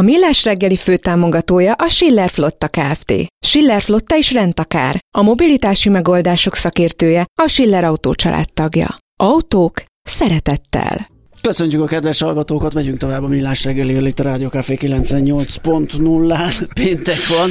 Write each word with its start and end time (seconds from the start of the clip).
A 0.00 0.02
Millás 0.02 0.44
reggeli 0.44 0.76
főtámogatója 0.76 1.72
a 1.72 1.88
Schiller 1.88 2.30
Flotta 2.30 2.68
Kft. 2.68 3.12
Schiller 3.46 3.82
Flotta 3.82 4.16
is 4.16 4.32
rendtakár. 4.32 4.98
A 5.18 5.22
mobilitási 5.22 5.88
megoldások 5.88 6.54
szakértője 6.54 7.24
a 7.42 7.48
Schiller 7.48 7.84
Autó 7.84 8.14
tagja. 8.54 8.96
Autók 9.22 9.82
szeretettel. 10.02 11.08
Köszönjük 11.40 11.82
a 11.82 11.86
kedves 11.86 12.20
hallgatókat, 12.20 12.74
megyünk 12.74 12.98
tovább 12.98 13.22
a 13.22 13.26
Millás 13.26 13.64
reggeli, 13.64 14.06
itt 14.06 14.20
a 14.20 14.22
Rádió 14.22 14.48
Café 14.48 14.78
98.0-án. 14.80 16.72
Péntek 16.74 17.26
van. 17.28 17.50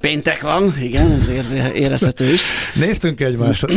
Péntek 0.00 0.42
van, 0.42 0.74
igen, 0.82 1.12
ez 1.12 1.52
érezhető 1.74 2.32
is. 2.32 2.42
Néztünk 2.74 3.20
egymásra. 3.20 3.68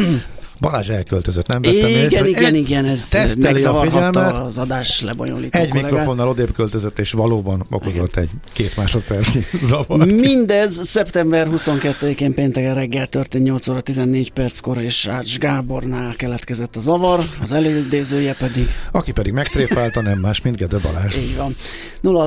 Balázs 0.59 0.89
elköltözött, 0.89 1.47
nem 1.47 1.61
vettem 1.61 1.77
Igen, 1.77 1.89
észre. 1.89 2.27
igen, 2.27 2.55
igen, 2.55 2.85
ez 2.85 3.35
megzavarhatta 3.38 4.43
az 4.43 4.57
adás 4.57 5.02
lebonyolító 5.02 5.59
Egy 5.59 5.67
kollégát. 5.70 5.91
mikrofonnal 5.91 6.27
odébb 6.27 6.53
költözött, 6.53 6.99
és 6.99 7.11
valóban 7.11 7.65
okozott 7.70 8.11
igen. 8.11 8.23
egy 8.23 8.29
két 8.53 8.75
másodperc 8.77 9.27
zavart. 9.70 10.12
Mindez 10.12 10.88
szeptember 10.88 11.48
22-én 11.51 12.34
pénteken 12.34 12.73
reggel 12.73 13.07
történt 13.07 13.43
8 13.43 13.67
óra 13.67 13.81
14 13.81 14.31
perckor, 14.31 14.77
és 14.81 15.07
Ács 15.07 15.38
Gábornál 15.38 16.15
keletkezett 16.15 16.76
a 16.76 16.79
zavar, 16.79 17.20
az 17.41 17.51
elődézője 17.51 18.34
pedig. 18.34 18.67
Aki 18.91 19.12
pedig 19.12 19.34
megtréfálta, 19.34 20.01
nem 20.01 20.20
más, 20.20 20.41
mint 20.41 20.55
Gede 20.57 20.77
Balázs. 20.77 21.15
Így 21.15 21.35
van. 21.37 21.55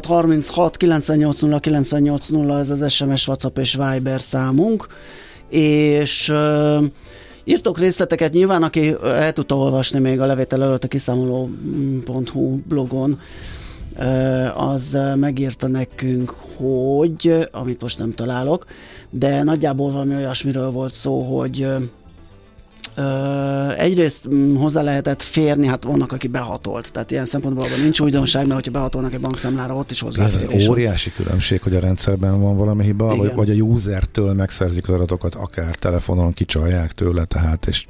0636 0.00 0.76
980 0.76 1.60
980 1.60 2.58
ez 2.58 2.70
az 2.70 2.92
SMS, 2.92 3.28
WhatsApp 3.28 3.58
és 3.58 3.78
Viber 3.92 4.20
számunk, 4.20 4.86
és 5.48 6.32
Írtok 7.44 7.78
részleteket, 7.78 8.32
nyilván 8.32 8.62
aki 8.62 8.94
el 9.02 9.32
tudta 9.32 9.56
olvasni 9.56 9.98
még 9.98 10.20
a 10.20 10.26
levétel 10.26 10.62
előtt 10.62 10.84
a 10.84 10.88
kiszámoló.hu 10.88 12.58
blogon, 12.68 13.20
az 14.54 14.98
megírta 15.14 15.66
nekünk, 15.66 16.34
hogy, 16.56 17.48
amit 17.50 17.82
most 17.82 17.98
nem 17.98 18.14
találok, 18.14 18.66
de 19.10 19.42
nagyjából 19.42 19.90
valami 19.90 20.14
olyasmiről 20.14 20.70
volt 20.70 20.92
szó, 20.92 21.20
hogy 21.20 21.66
egyrészt 23.76 24.28
mm, 24.28 24.56
hozzá 24.56 24.82
lehetett 24.82 25.22
férni, 25.22 25.66
hát 25.66 25.84
vannak, 25.84 26.12
aki 26.12 26.28
behatolt, 26.28 26.92
tehát 26.92 27.10
ilyen 27.10 27.24
szempontból 27.24 27.66
nincs 27.82 28.00
újdonság, 28.00 28.42
mert 28.42 28.54
hogyha 28.54 28.70
behatolnak 28.72 29.12
egy 29.12 29.20
bankszámlára, 29.20 29.74
ott 29.74 29.90
is 29.90 30.00
hozzáférés. 30.00 30.62
Ez 30.62 30.68
óriási 30.68 31.12
különbség, 31.12 31.62
hogy 31.62 31.74
a 31.74 31.80
rendszerben 31.80 32.40
van 32.40 32.56
valami 32.56 32.84
hiba, 32.84 33.16
vagy, 33.16 33.34
vagy 33.34 33.50
a 33.50 33.54
usertől 33.54 34.32
megszerzik 34.32 34.88
az 34.88 34.94
adatokat, 34.94 35.34
akár 35.34 35.74
telefonon 35.74 36.32
kicsalják 36.32 36.92
tőle, 36.92 37.24
tehát 37.24 37.66
és 37.66 37.86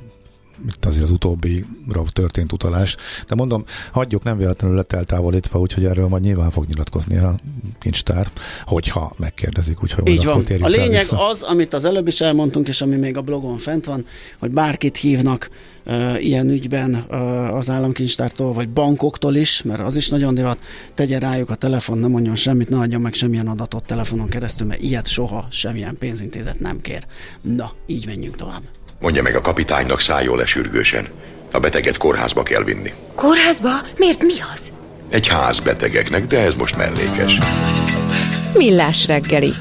itt 0.68 0.86
azért 0.86 1.02
az 1.02 1.10
utóbbi 1.10 1.64
történt 2.12 2.52
utalás. 2.52 2.96
De 3.26 3.34
mondom, 3.34 3.64
hagyjuk 3.92 4.22
nem 4.22 4.36
véletlenül 4.36 4.76
lett 4.76 4.92
eltávolítva, 4.92 5.58
úgyhogy 5.58 5.84
erről 5.84 6.08
majd 6.08 6.22
nyilván 6.22 6.50
fog 6.50 6.66
nyilatkozni 6.66 7.16
a 7.16 7.34
kincstár, 7.78 8.30
hogyha 8.64 9.12
megkérdezik. 9.16 9.82
Úgyhogy 9.82 10.08
Így 10.08 10.24
van. 10.24 10.44
A 10.60 10.68
lényeg 10.68 11.06
az, 11.30 11.42
amit 11.42 11.72
az 11.72 11.84
előbb 11.84 12.06
is 12.06 12.20
elmondtunk, 12.20 12.68
és 12.68 12.80
ami 12.80 12.96
még 12.96 13.16
a 13.16 13.22
blogon 13.22 13.58
fent 13.58 13.84
van, 13.84 14.06
hogy 14.38 14.50
bárkit 14.50 14.96
hívnak 14.96 15.50
uh, 15.86 16.24
ilyen 16.24 16.48
ügyben 16.48 17.04
uh, 17.08 17.54
az 17.54 17.70
államkincstártól, 17.70 18.52
vagy 18.52 18.68
bankoktól 18.68 19.34
is, 19.36 19.62
mert 19.62 19.80
az 19.80 19.96
is 19.96 20.08
nagyon 20.08 20.34
divat, 20.34 20.58
tegye 20.94 21.18
rájuk 21.18 21.50
a 21.50 21.54
telefon, 21.54 21.98
nem 21.98 22.10
mondjon 22.10 22.36
semmit, 22.36 22.68
ne 22.68 22.78
adjon 22.78 23.00
meg 23.00 23.14
semmilyen 23.14 23.48
adatot 23.48 23.84
telefonon 23.84 24.28
keresztül, 24.28 24.66
mert 24.66 24.82
ilyet 24.82 25.06
soha 25.06 25.46
semmilyen 25.50 25.96
pénzintézet 25.98 26.60
nem 26.60 26.80
kér. 26.80 27.06
Na, 27.40 27.72
így 27.86 28.06
menjünk 28.06 28.36
tovább. 28.36 28.62
Mondja 29.00 29.22
meg 29.22 29.34
a 29.34 29.40
kapitánynak 29.40 30.00
szálljon 30.00 30.36
le 30.36 30.46
sürgősen. 30.46 31.08
A 31.52 31.58
beteget 31.58 31.96
kórházba 31.96 32.42
kell 32.42 32.62
vinni. 32.62 32.92
Kórházba? 33.14 33.70
Miért 33.96 34.22
mi 34.22 34.32
az? 34.54 34.70
Egy 35.08 35.26
ház 35.26 35.60
betegeknek, 35.60 36.26
de 36.26 36.40
ez 36.40 36.54
most 36.54 36.76
mellékes. 36.76 37.38
Millás 38.54 39.06
reggeli. 39.06 39.52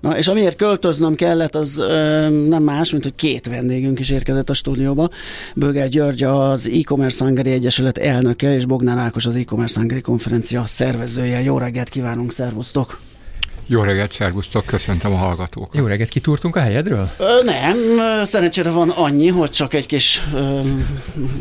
Na, 0.00 0.18
és 0.18 0.28
amiért 0.28 0.56
költöznöm 0.56 1.14
kellett, 1.14 1.54
az 1.54 1.78
ö, 1.78 2.28
nem 2.28 2.62
más, 2.62 2.90
mint 2.90 3.02
hogy 3.02 3.14
két 3.14 3.46
vendégünk 3.46 4.00
is 4.00 4.10
érkezett 4.10 4.50
a 4.50 4.54
stúdióba. 4.54 5.10
Böger 5.54 5.88
György 5.88 6.22
az 6.22 6.70
e-commerce 6.72 7.24
Hungary 7.24 7.50
Egyesület 7.50 7.98
elnöke, 7.98 8.54
és 8.54 8.64
Bognár 8.64 8.98
Ákos 8.98 9.26
az 9.26 9.36
e-commerce 9.36 9.78
Hungary 9.78 10.00
konferencia 10.00 10.66
szervezője. 10.66 11.42
Jó 11.42 11.58
reggelt 11.58 11.88
kívánunk, 11.88 12.32
szervusztok! 12.32 12.98
Jó 13.70 13.82
reggelt, 13.82 14.12
szervusztok, 14.12 14.64
köszöntöm 14.66 15.12
a 15.12 15.16
hallgatókat. 15.16 15.74
Jó 15.74 15.86
reggelt, 15.86 16.08
kitúrtunk 16.08 16.56
a 16.56 16.60
helyedről? 16.60 17.10
Ö, 17.18 17.44
nem, 17.44 17.76
szerencsére 18.26 18.70
van 18.70 18.90
annyi, 18.90 19.28
hogy 19.28 19.50
csak 19.50 19.74
egy 19.74 19.86
kis 19.86 20.22
ö, 20.34 20.60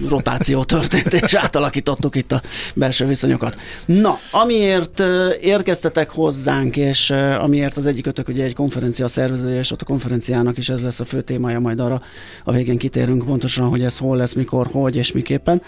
rotáció 0.09 0.63
történt, 0.63 1.13
és 1.13 1.33
átalakítottuk 1.33 2.15
itt 2.15 2.31
a 2.31 2.41
belső 2.75 3.05
viszonyokat. 3.05 3.57
Na, 3.85 4.19
amiért 4.31 5.03
érkeztetek 5.41 6.09
hozzánk, 6.09 6.77
és 6.77 7.09
amiért 7.39 7.77
az 7.77 7.85
egyik 7.85 8.07
ugye 8.27 8.43
egy 8.43 8.55
konferencia 8.55 9.07
szervezője, 9.07 9.59
és 9.59 9.71
ott 9.71 9.81
a 9.81 9.85
konferenciának 9.85 10.57
is 10.57 10.69
ez 10.69 10.81
lesz 10.81 10.99
a 10.99 11.05
fő 11.05 11.21
témája, 11.21 11.59
majd 11.59 11.79
arra 11.79 12.01
a 12.43 12.51
végén 12.51 12.77
kitérünk 12.77 13.25
pontosan, 13.25 13.69
hogy 13.69 13.83
ez 13.83 13.97
hol 13.97 14.17
lesz, 14.17 14.33
mikor, 14.33 14.67
hogy 14.71 14.95
és 14.95 15.11
miképpen 15.11 15.61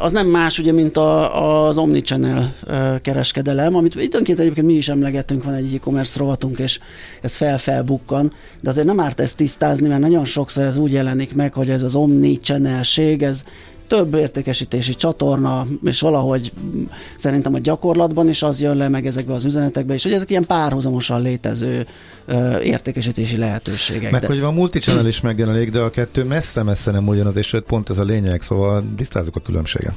az 0.00 0.12
nem 0.12 0.26
más, 0.26 0.58
ugye, 0.58 0.72
mint 0.72 0.96
a, 0.96 1.66
az 1.66 1.78
Omnichannel 1.78 2.54
kereskedelem, 3.02 3.74
amit 3.74 3.94
időnként 3.94 4.38
egyébként 4.40 4.66
mi 4.66 4.72
is 4.72 4.88
emlegetünk, 4.88 5.44
van 5.44 5.54
egy 5.54 5.74
e-commerce 5.74 6.18
rovatunk, 6.18 6.58
és 6.58 6.78
ez 7.20 7.36
fel-felbukkan, 7.36 8.32
de 8.60 8.70
azért 8.70 8.86
nem 8.86 9.00
árt 9.00 9.20
ezt 9.20 9.36
tisztázni, 9.36 9.88
mert 9.88 10.00
nagyon 10.00 10.24
sokszor 10.24 10.64
ez 10.64 10.76
úgy 10.76 10.92
jelenik 10.92 11.34
meg, 11.34 11.52
hogy 11.52 11.70
ez 11.70 11.82
az 11.82 11.94
Omnichannelség, 11.94 13.22
ez 13.22 13.42
több 13.86 14.14
értékesítési 14.14 14.94
csatorna, 14.94 15.66
és 15.84 16.00
valahogy 16.00 16.52
szerintem 17.16 17.54
a 17.54 17.58
gyakorlatban 17.58 18.28
is 18.28 18.42
az 18.42 18.60
jön 18.60 18.76
le 18.76 18.88
meg 18.88 19.06
ezekbe 19.06 19.34
az 19.34 19.44
üzenetekbe, 19.44 19.94
és 19.94 20.02
hogy 20.02 20.12
ezek 20.12 20.30
ilyen 20.30 20.44
párhuzamosan 20.46 21.22
létező 21.22 21.86
ö, 22.26 22.60
értékesítési 22.60 23.36
lehetőségek. 23.36 24.10
Meg 24.10 24.20
de... 24.20 24.26
hogy 24.26 24.40
a 24.40 24.50
multichannel 24.50 25.06
is 25.06 25.20
megjelenik, 25.20 25.70
de 25.70 25.80
a 25.80 25.90
kettő 25.90 26.24
messze-messze 26.24 26.90
nem 26.90 27.08
ugyanaz, 27.08 27.36
és 27.36 27.56
pont 27.66 27.90
ez 27.90 27.98
a 27.98 28.04
lényeg, 28.04 28.42
szóval 28.42 28.84
tisztázzuk 28.96 29.36
a 29.36 29.40
különbséget. 29.40 29.94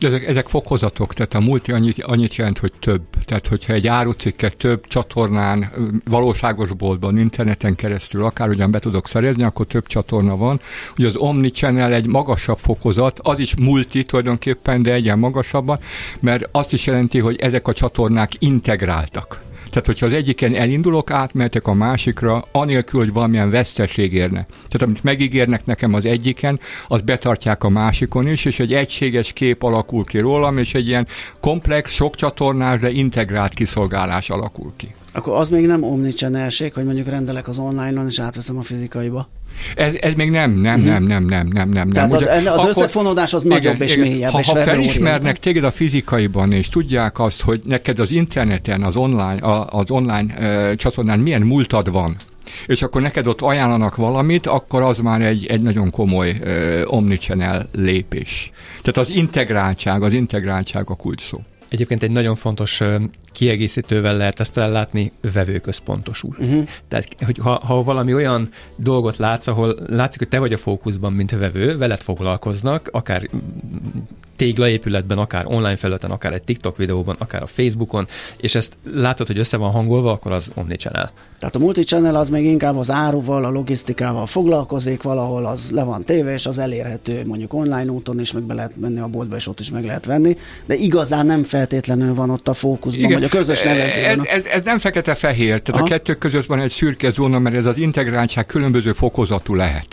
Ezek, 0.00 0.26
ezek 0.26 0.48
fokozatok, 0.48 1.14
tehát 1.14 1.34
a 1.34 1.40
multi 1.40 1.72
annyit, 1.72 2.02
annyit 2.02 2.34
jelent, 2.34 2.58
hogy 2.58 2.72
több. 2.80 3.02
Tehát, 3.24 3.46
hogyha 3.46 3.72
egy 3.72 3.86
árucikket 3.86 4.56
több 4.56 4.86
csatornán, 4.86 5.70
valóságos 6.04 6.72
boltban, 6.72 7.18
interneten 7.18 7.74
keresztül 7.74 8.24
akár 8.24 8.48
ugyan 8.48 8.70
be 8.70 8.78
tudok 8.78 9.08
szerezni, 9.08 9.42
akkor 9.42 9.66
több 9.66 9.86
csatorna 9.86 10.36
van. 10.36 10.60
Ugye 10.98 11.08
az 11.08 11.16
Omnichannel 11.16 11.92
egy 11.92 12.06
magasabb 12.06 12.58
fokozat, 12.58 13.20
az 13.22 13.38
is 13.38 13.54
multi 13.56 14.04
tulajdonképpen, 14.04 14.82
de 14.82 14.92
egyen 14.92 15.18
magasabban, 15.18 15.78
mert 16.20 16.48
azt 16.52 16.72
is 16.72 16.86
jelenti, 16.86 17.18
hogy 17.18 17.36
ezek 17.36 17.68
a 17.68 17.72
csatornák 17.72 18.32
integráltak. 18.38 19.44
Tehát, 19.76 19.90
hogyha 19.90 20.06
az 20.06 20.12
egyiken 20.12 20.54
elindulok, 20.54 21.10
átmehetek 21.10 21.66
a 21.66 21.74
másikra, 21.74 22.44
anélkül, 22.52 23.00
hogy 23.00 23.12
valamilyen 23.12 23.50
veszteség 23.50 24.12
érne. 24.12 24.46
Tehát, 24.48 24.82
amit 24.82 25.02
megígérnek 25.02 25.66
nekem 25.66 25.94
az 25.94 26.04
egyiken, 26.04 26.60
az 26.88 27.00
betartják 27.00 27.64
a 27.64 27.68
másikon 27.68 28.28
is, 28.28 28.44
és 28.44 28.58
egy 28.58 28.72
egységes 28.72 29.32
kép 29.32 29.62
alakul 29.62 30.04
ki 30.04 30.18
rólam, 30.18 30.58
és 30.58 30.74
egy 30.74 30.86
ilyen 30.86 31.06
komplex, 31.40 31.92
sok 31.92 32.14
csatornás, 32.14 32.80
de 32.80 32.90
integrált 32.90 33.54
kiszolgálás 33.54 34.30
alakul 34.30 34.72
ki. 34.76 34.94
Akkor 35.12 35.36
az 35.36 35.48
még 35.48 35.66
nem 35.66 35.82
omnichannelség, 35.82 36.74
hogy 36.74 36.84
mondjuk 36.84 37.08
rendelek 37.08 37.48
az 37.48 37.58
online-on, 37.58 38.06
és 38.06 38.18
átveszem 38.18 38.58
a 38.58 38.62
fizikaiba? 38.62 39.28
Ez, 39.74 39.94
ez 40.00 40.14
még 40.14 40.30
nem, 40.30 40.50
nem, 40.50 40.80
nem, 40.80 41.02
nem, 41.02 41.24
nem, 41.24 41.48
nem, 41.48 41.68
nem. 41.68 41.90
Tehát 41.90 42.10
nem. 42.10 42.20
az, 42.20 42.46
az 42.46 42.46
akkor, 42.46 42.68
összefonódás 42.68 43.34
az 43.34 43.44
igen, 43.44 43.56
nagyobb 43.56 43.80
és 43.80 43.96
igen, 43.96 44.08
mélyebb. 44.08 44.30
Ha, 44.30 44.38
és 44.38 44.48
ha 44.48 44.56
felismernek 44.56 45.38
téged 45.38 45.64
a 45.64 45.70
fizikaiban, 45.70 46.52
és 46.52 46.68
tudják 46.68 47.18
azt, 47.18 47.42
hogy 47.42 47.60
neked 47.64 47.98
az 47.98 48.10
interneten, 48.10 48.82
az 48.82 48.96
online, 48.96 49.66
az 49.70 49.90
online 49.90 50.34
uh, 50.38 50.74
csatornán 50.74 51.18
milyen 51.18 51.42
múltad 51.42 51.90
van, 51.90 52.16
és 52.66 52.82
akkor 52.82 53.02
neked 53.02 53.26
ott 53.26 53.40
ajánlanak 53.40 53.96
valamit, 53.96 54.46
akkor 54.46 54.82
az 54.82 54.98
már 54.98 55.20
egy, 55.20 55.46
egy 55.46 55.62
nagyon 55.62 55.90
komoly 55.90 56.30
uh, 56.30 56.80
omnichannel 56.84 57.68
lépés. 57.72 58.50
Tehát 58.82 59.08
az 59.08 59.14
integráltság, 59.16 60.02
az 60.02 60.12
integráltság 60.12 60.90
a 60.90 60.94
kulcs 60.94 61.22
szó. 61.22 61.40
Egyébként 61.68 62.02
egy 62.02 62.10
nagyon 62.10 62.34
fontos 62.34 62.82
kiegészítővel 63.32 64.16
lehet 64.16 64.40
ezt 64.40 64.58
ellátni, 64.58 65.12
vevőközpontosul. 65.32 66.36
Uh-huh. 66.38 66.68
Tehát, 66.88 67.08
hogy 67.24 67.38
ha, 67.38 67.60
ha 67.64 67.82
valami 67.82 68.14
olyan 68.14 68.48
dolgot 68.76 69.16
látsz, 69.16 69.46
ahol 69.46 69.76
látszik, 69.86 70.18
hogy 70.18 70.28
te 70.28 70.38
vagy 70.38 70.52
a 70.52 70.58
fókuszban, 70.58 71.12
mint 71.12 71.30
vevő, 71.30 71.76
veled 71.76 72.00
foglalkoznak, 72.00 72.88
akár 72.92 73.28
téglaépületben, 74.36 75.18
akár 75.18 75.46
online 75.46 75.76
felületen, 75.76 76.10
akár 76.10 76.32
egy 76.32 76.42
TikTok 76.42 76.76
videóban, 76.76 77.16
akár 77.18 77.42
a 77.42 77.46
Facebookon, 77.46 78.06
és 78.36 78.54
ezt 78.54 78.76
látod, 78.92 79.26
hogy 79.26 79.38
össze 79.38 79.56
van 79.56 79.70
hangolva, 79.70 80.10
akkor 80.10 80.32
az 80.32 80.50
omnichannel. 80.54 81.12
Tehát 81.38 81.56
a 81.56 81.58
multichannel 81.58 82.16
az 82.16 82.30
még 82.30 82.44
inkább 82.44 82.76
az 82.76 82.90
áruval, 82.90 83.44
a 83.44 83.50
logisztikával 83.50 84.26
foglalkozik, 84.26 85.02
valahol 85.02 85.46
az 85.46 85.70
le 85.70 85.82
van 85.82 86.04
téve, 86.04 86.32
és 86.32 86.46
az 86.46 86.58
elérhető 86.58 87.22
mondjuk 87.26 87.54
online 87.54 87.90
úton 87.90 88.20
is, 88.20 88.32
meg 88.32 88.42
be 88.42 88.54
lehet 88.54 88.76
menni 88.76 88.98
a 88.98 89.06
boltba, 89.06 89.36
és 89.36 89.46
ott 89.46 89.60
is 89.60 89.70
meg 89.70 89.84
lehet 89.84 90.04
venni, 90.04 90.36
de 90.66 90.74
igazán 90.74 91.26
nem 91.26 91.42
feltétlenül 91.42 92.14
van 92.14 92.30
ott 92.30 92.48
a 92.48 92.54
fókuszban, 92.54 93.04
Igen, 93.04 93.18
vagy 93.20 93.24
a 93.24 93.28
közös 93.28 93.62
nevezőben. 93.62 94.18
Ez, 94.18 94.24
ez, 94.24 94.44
ez 94.44 94.62
nem 94.62 94.78
fekete-fehér, 94.78 95.62
tehát 95.62 95.80
Aha. 95.80 95.84
a 95.84 95.88
kettő 95.88 96.14
között 96.14 96.46
van 96.46 96.60
egy 96.60 96.70
szürke 96.70 97.10
zóna, 97.10 97.38
mert 97.38 97.56
ez 97.56 97.66
az 97.66 97.78
integráltság 97.78 98.46
különböző 98.46 98.92
fokozatú 98.92 99.54
lehet. 99.54 99.86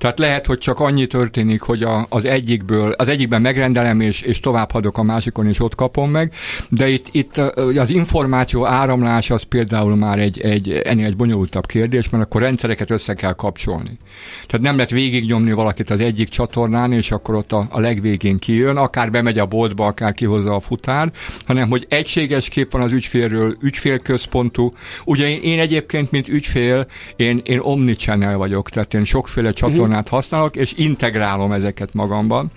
Tehát 0.00 0.18
lehet, 0.18 0.46
hogy 0.46 0.58
csak 0.58 0.80
annyi 0.80 1.06
történik, 1.06 1.60
hogy 1.60 1.82
a, 1.82 2.06
az 2.08 2.24
egyikből, 2.24 2.90
az 2.90 3.08
egyikben 3.08 3.42
megrendelem, 3.42 4.00
és, 4.00 4.20
és 4.20 4.40
továbbadok 4.40 4.98
a 4.98 5.02
másikon, 5.02 5.46
és 5.46 5.60
ott 5.60 5.74
kapom 5.74 6.10
meg, 6.10 6.32
de 6.68 6.88
itt, 6.88 7.06
itt 7.10 7.36
az 7.76 7.90
információ 7.90 8.66
áramlás 8.66 9.30
az 9.30 9.42
például 9.42 9.96
már 9.96 10.18
egy, 10.18 10.40
egy, 10.40 10.72
ennél 10.72 11.06
egy 11.06 11.16
bonyolultabb 11.16 11.66
kérdés, 11.66 12.08
mert 12.08 12.24
akkor 12.24 12.40
rendszereket 12.40 12.90
össze 12.90 13.14
kell 13.14 13.32
kapcsolni. 13.32 13.98
Tehát 14.46 14.66
nem 14.66 14.74
lehet 14.74 14.90
végignyomni 14.90 15.52
valakit 15.52 15.90
az 15.90 16.00
egyik 16.00 16.28
csatornán, 16.28 16.92
és 16.92 17.10
akkor 17.10 17.34
ott 17.34 17.52
a, 17.52 17.66
a 17.70 17.80
legvégén 17.80 18.38
kijön, 18.38 18.76
akár 18.76 19.10
bemegy 19.10 19.38
a 19.38 19.46
boltba, 19.46 19.86
akár 19.86 20.12
kihozza 20.12 20.54
a 20.54 20.60
futár, 20.60 21.12
hanem 21.46 21.68
hogy 21.68 21.86
egységes 21.88 22.48
kép 22.48 22.72
van 22.72 22.82
az 22.82 22.92
ügyfélről, 22.92 23.56
ügyfélközpontú. 23.60 24.72
Ugye 25.04 25.28
én, 25.28 25.40
én 25.42 25.58
egyébként, 25.58 26.10
mint 26.10 26.28
ügyfél, 26.28 26.86
én, 27.16 27.40
én 27.44 27.58
omnichannel 27.62 28.36
vagyok, 28.36 28.70
tehát 28.70 28.94
én 28.94 29.04
sokféle 29.04 29.52
csatornán 29.52 29.88
csatornát 29.90 30.08
használok, 30.08 30.56
és 30.56 30.72
integrálom 30.76 31.52
ezeket 31.52 31.94
magamban. 31.94 32.50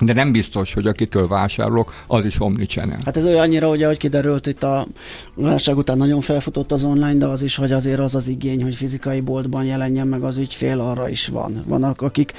De 0.00 0.12
nem 0.12 0.32
biztos, 0.32 0.74
hogy 0.74 0.86
akitől 0.86 1.28
vásárolok, 1.28 1.94
az 2.06 2.24
is 2.24 2.40
omnichannel. 2.40 2.98
Hát 3.04 3.16
ez 3.16 3.24
olyan 3.24 3.40
annyira, 3.40 3.68
ugye, 3.68 3.86
hogy 3.86 3.96
kiderült 3.96 4.46
itt 4.46 4.62
a 4.62 4.86
válság 5.34 5.76
után 5.76 5.96
nagyon 5.96 6.20
felfutott 6.20 6.72
az 6.72 6.84
online, 6.84 7.14
de 7.14 7.26
az 7.26 7.42
is, 7.42 7.56
hogy 7.56 7.72
azért 7.72 7.98
az 7.98 8.14
az 8.14 8.28
igény, 8.28 8.62
hogy 8.62 8.74
fizikai 8.74 9.20
boltban 9.20 9.64
jelenjen 9.64 10.06
meg 10.06 10.22
az 10.22 10.36
ügyfél, 10.36 10.80
arra 10.80 11.08
is 11.08 11.28
van. 11.28 11.62
Vannak, 11.66 12.02
akik 12.02 12.32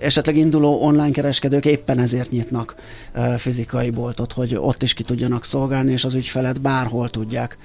esetleg 0.00 0.36
induló 0.36 0.82
online 0.82 1.10
kereskedők 1.10 1.64
éppen 1.64 1.98
ezért 1.98 2.30
nyitnak 2.30 2.74
uh, 3.14 3.34
fizikai 3.34 3.90
boltot, 3.90 4.32
hogy 4.32 4.54
ott 4.54 4.82
is 4.82 4.94
ki 4.94 5.02
tudjanak 5.02 5.44
szolgálni, 5.44 5.92
és 5.92 6.04
az 6.04 6.14
ügyfelet 6.14 6.60
bárhol 6.60 7.10
tudják 7.10 7.56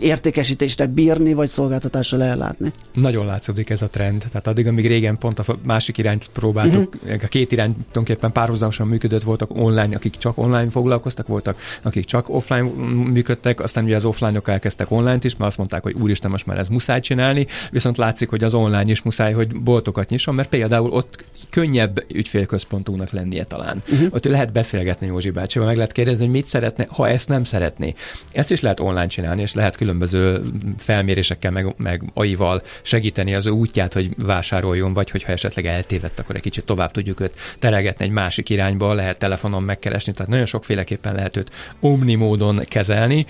értékesítésre 0.00 0.86
bírni, 0.86 1.32
vagy 1.34 1.48
szolgáltatásra 1.48 2.24
ellátni. 2.24 2.72
Nagyon 2.92 3.26
látszódik 3.26 3.70
ez 3.70 3.82
a 3.82 3.88
trend. 3.88 4.24
Tehát 4.28 4.46
addig, 4.46 4.66
amíg 4.66 4.86
régen 4.86 5.18
pont 5.18 5.38
a 5.38 5.56
másik 5.62 5.98
irányt 5.98 6.28
próbáltuk, 6.32 6.94
uh-huh. 6.94 7.20
a 7.22 7.26
két 7.26 7.52
irány 7.52 7.72
tulajdonképpen 7.72 8.32
párhuzamosan 8.32 8.86
működött, 8.86 9.22
voltak 9.22 9.50
online, 9.56 9.96
akik 9.96 10.16
csak 10.16 10.38
online 10.38 10.70
foglalkoztak, 10.70 11.26
voltak, 11.26 11.58
akik 11.82 12.04
csak 12.04 12.28
offline 12.28 12.68
működtek, 13.12 13.60
aztán 13.60 13.84
ugye 13.84 13.96
az 13.96 14.04
offline-ok 14.04 14.48
elkezdtek 14.48 14.90
online-t 14.90 15.24
is, 15.24 15.36
mert 15.36 15.48
azt 15.48 15.58
mondták, 15.58 15.82
hogy 15.82 15.94
úristen, 16.00 16.30
most 16.30 16.46
már 16.46 16.58
ez 16.58 16.68
muszáj 16.68 17.00
csinálni, 17.00 17.46
viszont 17.70 17.96
látszik, 17.96 18.28
hogy 18.28 18.44
az 18.44 18.54
online 18.54 18.90
is 18.90 19.02
muszáj, 19.02 19.32
hogy 19.32 19.60
boltokat 19.60 20.08
nyisson, 20.08 20.34
mert 20.34 20.48
például 20.48 20.90
ott 20.90 21.24
könnyebb 21.50 22.04
ügyfélközpontúnak 22.12 23.10
lennie 23.10 23.44
talán. 23.44 23.82
Uh-huh. 23.92 24.08
Ott 24.10 24.24
lehet 24.24 24.52
beszélgetni 24.52 25.06
Józsi 25.06 25.30
bácsival, 25.30 25.66
meg 25.68 25.76
lehet 25.76 25.92
kérdezni, 25.92 26.24
hogy 26.24 26.34
mit 26.34 26.46
szeretne, 26.46 26.86
ha 26.88 27.08
ezt 27.08 27.28
nem 27.28 27.44
szeretné. 27.44 27.94
Ezt 28.32 28.50
is 28.50 28.60
lehet 28.60 28.73
online 28.80 29.06
csinálni, 29.06 29.42
és 29.42 29.54
lehet 29.54 29.76
különböző 29.76 30.42
felmérésekkel, 30.78 31.50
meg, 31.50 31.74
meg 31.76 32.02
AI-val 32.14 32.62
segíteni 32.82 33.34
az 33.34 33.46
ő 33.46 33.50
útját, 33.50 33.92
hogy 33.92 34.10
vásároljon, 34.16 34.92
vagy 34.92 35.10
hogyha 35.10 35.32
esetleg 35.32 35.66
eltévedt, 35.66 36.18
akkor 36.18 36.34
egy 36.34 36.42
kicsit 36.42 36.64
tovább 36.64 36.90
tudjuk 36.90 37.20
őt 37.20 37.34
terelgetni 37.58 38.04
egy 38.04 38.10
másik 38.10 38.48
irányba, 38.48 38.92
lehet 38.92 39.18
telefonon 39.18 39.62
megkeresni, 39.62 40.12
tehát 40.12 40.30
nagyon 40.30 40.46
sokféleképpen 40.46 41.14
lehet 41.14 41.36
őt 41.36 41.50
omni 41.80 42.14
módon 42.14 42.60
kezelni, 42.68 43.26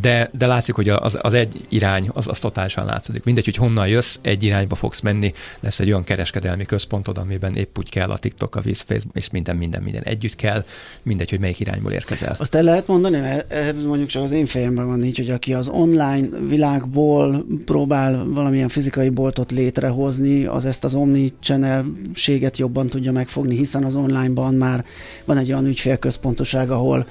de, 0.00 0.30
de 0.32 0.46
látszik, 0.46 0.74
hogy 0.74 0.88
az, 0.88 1.18
az 1.20 1.34
egy 1.34 1.66
irány, 1.68 2.10
az, 2.12 2.28
az 2.28 2.38
totálisan 2.38 2.84
látszik. 2.84 3.24
Mindegy, 3.24 3.44
hogy 3.44 3.56
honnan 3.56 3.88
jössz, 3.88 4.18
egy 4.22 4.42
irányba 4.42 4.74
fogsz 4.74 5.00
menni, 5.00 5.32
lesz 5.60 5.80
egy 5.80 5.88
olyan 5.88 6.04
kereskedelmi 6.04 6.64
központod, 6.64 7.18
amiben 7.18 7.56
épp 7.56 7.78
úgy 7.78 7.88
kell 7.88 8.10
a 8.10 8.18
TikTok, 8.18 8.56
a 8.56 8.60
Viz, 8.60 8.80
Facebook, 8.80 9.16
és 9.16 9.30
minden, 9.30 9.56
minden, 9.56 9.82
minden 9.82 10.02
együtt 10.02 10.36
kell, 10.36 10.64
mindegy, 11.02 11.30
hogy 11.30 11.40
melyik 11.40 11.60
irányból 11.60 11.92
érkezel. 11.92 12.34
Azt 12.38 12.54
el 12.54 12.62
lehet 12.62 12.86
mondani, 12.86 13.18
mert 13.18 13.52
ez 13.52 13.84
mondjuk 13.84 14.08
csak 14.08 14.22
az 14.22 14.30
én 14.30 14.46
fejemben 14.46 14.86
van 14.86 15.04
így, 15.04 15.16
hogy 15.16 15.30
aki 15.30 15.54
az 15.54 15.68
online 15.68 16.28
világból 16.48 17.44
próbál 17.64 18.24
valamilyen 18.24 18.68
fizikai 18.68 19.08
boltot 19.08 19.50
létrehozni, 19.50 20.44
az 20.44 20.64
ezt 20.64 20.84
az 20.84 20.94
omni-channel-séget 20.94 22.58
jobban 22.58 22.86
tudja 22.86 23.12
megfogni, 23.12 23.56
hiszen 23.56 23.84
az 23.84 23.94
onlineban 23.94 24.54
már 24.54 24.84
van 25.24 25.36
egy 25.36 25.52
olyan 25.52 25.66
ügyfélközpontoság, 25.66 26.70
ahol 26.70 27.06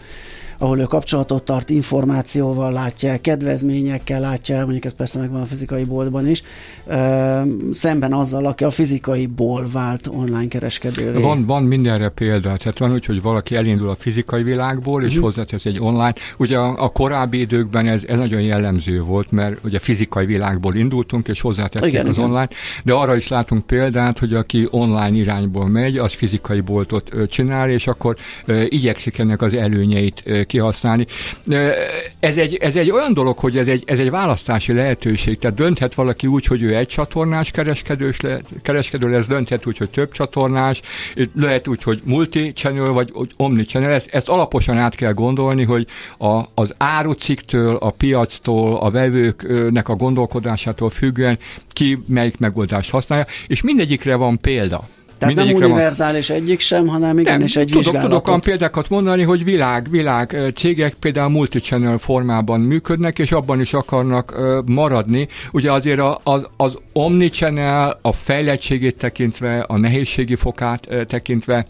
ahol 0.58 0.80
ő 0.80 0.84
kapcsolatot 0.84 1.44
tart, 1.44 1.70
információval 1.70 2.72
látja 2.72 3.22
kedvezményekkel 3.22 4.20
látja 4.20 4.58
mondjuk 4.64 4.86
ez 4.86 4.94
persze 4.94 5.20
megvan 5.20 5.42
a 5.42 5.46
fizikai 5.46 5.84
boltban 5.84 6.28
is, 6.28 6.44
szemben 7.74 8.14
azzal, 8.14 8.46
aki 8.46 8.64
a 8.64 8.70
fizikai 8.70 9.26
ból 9.26 9.68
vált 9.72 10.08
online 10.08 10.48
kereskedő. 10.48 11.20
Van, 11.20 11.46
van 11.46 11.64
mindenre 11.64 12.10
példa, 12.10 12.58
tehát 12.58 12.78
van 12.78 12.94
úgy, 12.94 13.06
hogy 13.06 13.22
valaki 13.22 13.56
elindul 13.56 13.90
a 13.90 13.96
fizikai 14.00 14.44
világból, 14.44 15.04
és 15.04 15.08
uh-huh. 15.08 15.24
hozzátesz 15.24 15.66
egy 15.66 15.80
online. 15.80 16.14
Ugye 16.38 16.58
a, 16.58 16.84
a 16.84 16.90
korábbi 16.90 17.40
időkben 17.40 17.88
ez, 17.88 18.04
ez 18.08 18.18
nagyon 18.18 18.42
jellemző 18.42 19.02
volt, 19.02 19.32
mert 19.32 19.64
ugye 19.64 19.80
fizikai 19.80 20.26
világból 20.26 20.76
indultunk, 20.76 21.28
és 21.28 21.42
hozzátettük 21.42 21.88
igen, 21.88 22.06
az 22.08 22.18
igen. 22.18 22.30
online, 22.30 22.50
de 22.84 22.94
arra 22.94 23.16
is 23.16 23.28
látunk 23.28 23.66
példát, 23.66 24.20
hogy 24.20 24.34
aki 24.34 24.68
online 24.70 25.16
irányból 25.16 25.68
megy, 25.68 25.98
az 25.98 26.14
fizikai 26.14 26.62
boltot 26.62 27.12
csinál, 27.30 27.70
és 27.70 27.88
akkor 27.88 28.16
igyekszik 28.70 29.18
ennek 29.18 29.42
az 29.42 29.54
előnyeit 29.54 30.24
kihasználni. 30.48 31.06
Ez 32.20 32.38
egy, 32.38 32.56
ez 32.56 32.76
egy 32.76 32.92
olyan 32.92 33.14
dolog, 33.14 33.38
hogy 33.38 33.58
ez 33.58 33.68
egy, 33.68 33.84
ez 33.86 34.00
egy 34.00 34.10
választási 34.10 34.74
lehetőség, 34.74 35.38
tehát 35.38 35.56
dönthet 35.56 35.94
valaki 35.94 36.28
úgy, 36.28 36.46
hogy 36.46 36.62
ő 36.62 36.76
egy 36.76 36.88
csatornás 36.88 37.52
kereskedős 37.52 38.22
le, 38.22 38.42
kereskedő 38.62 39.10
lesz, 39.10 39.28
dönthet 39.28 39.66
úgy, 39.66 39.78
hogy 39.78 39.90
több 39.90 40.12
csatornás, 40.12 40.82
lehet 41.36 41.68
úgy, 41.68 41.84
hogy 41.84 42.02
multi-channel, 42.04 42.92
vagy 42.92 43.14
omni-channel, 43.38 43.92
ezt, 43.92 44.10
ezt 44.12 44.30
alaposan 44.30 44.78
át 44.78 44.96
kell 44.96 45.14
gondolni, 45.14 45.64
hogy 45.64 45.88
a, 46.18 46.44
az 46.54 46.74
áruciktől, 46.78 47.76
a 47.76 47.90
piactól, 47.90 48.76
a 48.76 48.92
vevőknek 48.92 49.90
a 49.90 49.96
gondolkodásától 49.96 50.90
függően 50.90 51.38
ki 51.70 52.00
melyik 52.08 52.38
megoldást 52.38 52.92
használja, 52.92 53.26
és 53.48 53.62
mindegyikre 53.62 54.16
van 54.16 54.40
példa. 54.42 54.88
Tehát 55.18 55.36
nem 55.36 55.56
univerzális 55.56 56.28
van. 56.28 56.38
egyik 56.38 56.60
sem, 56.60 56.88
hanem 56.88 57.20
igenis 57.20 57.56
egy 57.56 57.68
tudok, 57.68 57.84
vizsgálatot. 57.84 58.10
Tudok 58.10 58.28
olyan 58.28 58.42
példákat 58.42 58.90
mondani, 58.90 59.24
hogy 59.24 59.44
világ, 59.44 59.90
világ 59.90 60.38
cégek 60.56 60.94
például 60.94 61.30
multichannel 61.30 61.98
formában 61.98 62.60
működnek, 62.60 63.20
és 63.20 63.32
abban 63.32 63.62
is 63.62 63.74
akarnak 63.74 64.38
maradni. 64.66 65.28
Ugye 65.52 65.72
azért 65.72 66.02
az, 66.24 66.48
az 66.58 66.78
omnichannel 66.94 68.00
a 68.02 68.12
fejlettségét 68.12 68.98
tekintve, 68.98 69.60
a 69.60 69.78
nehézségi 69.78 70.36
fokát 70.36 70.88
tekintve 71.08 71.66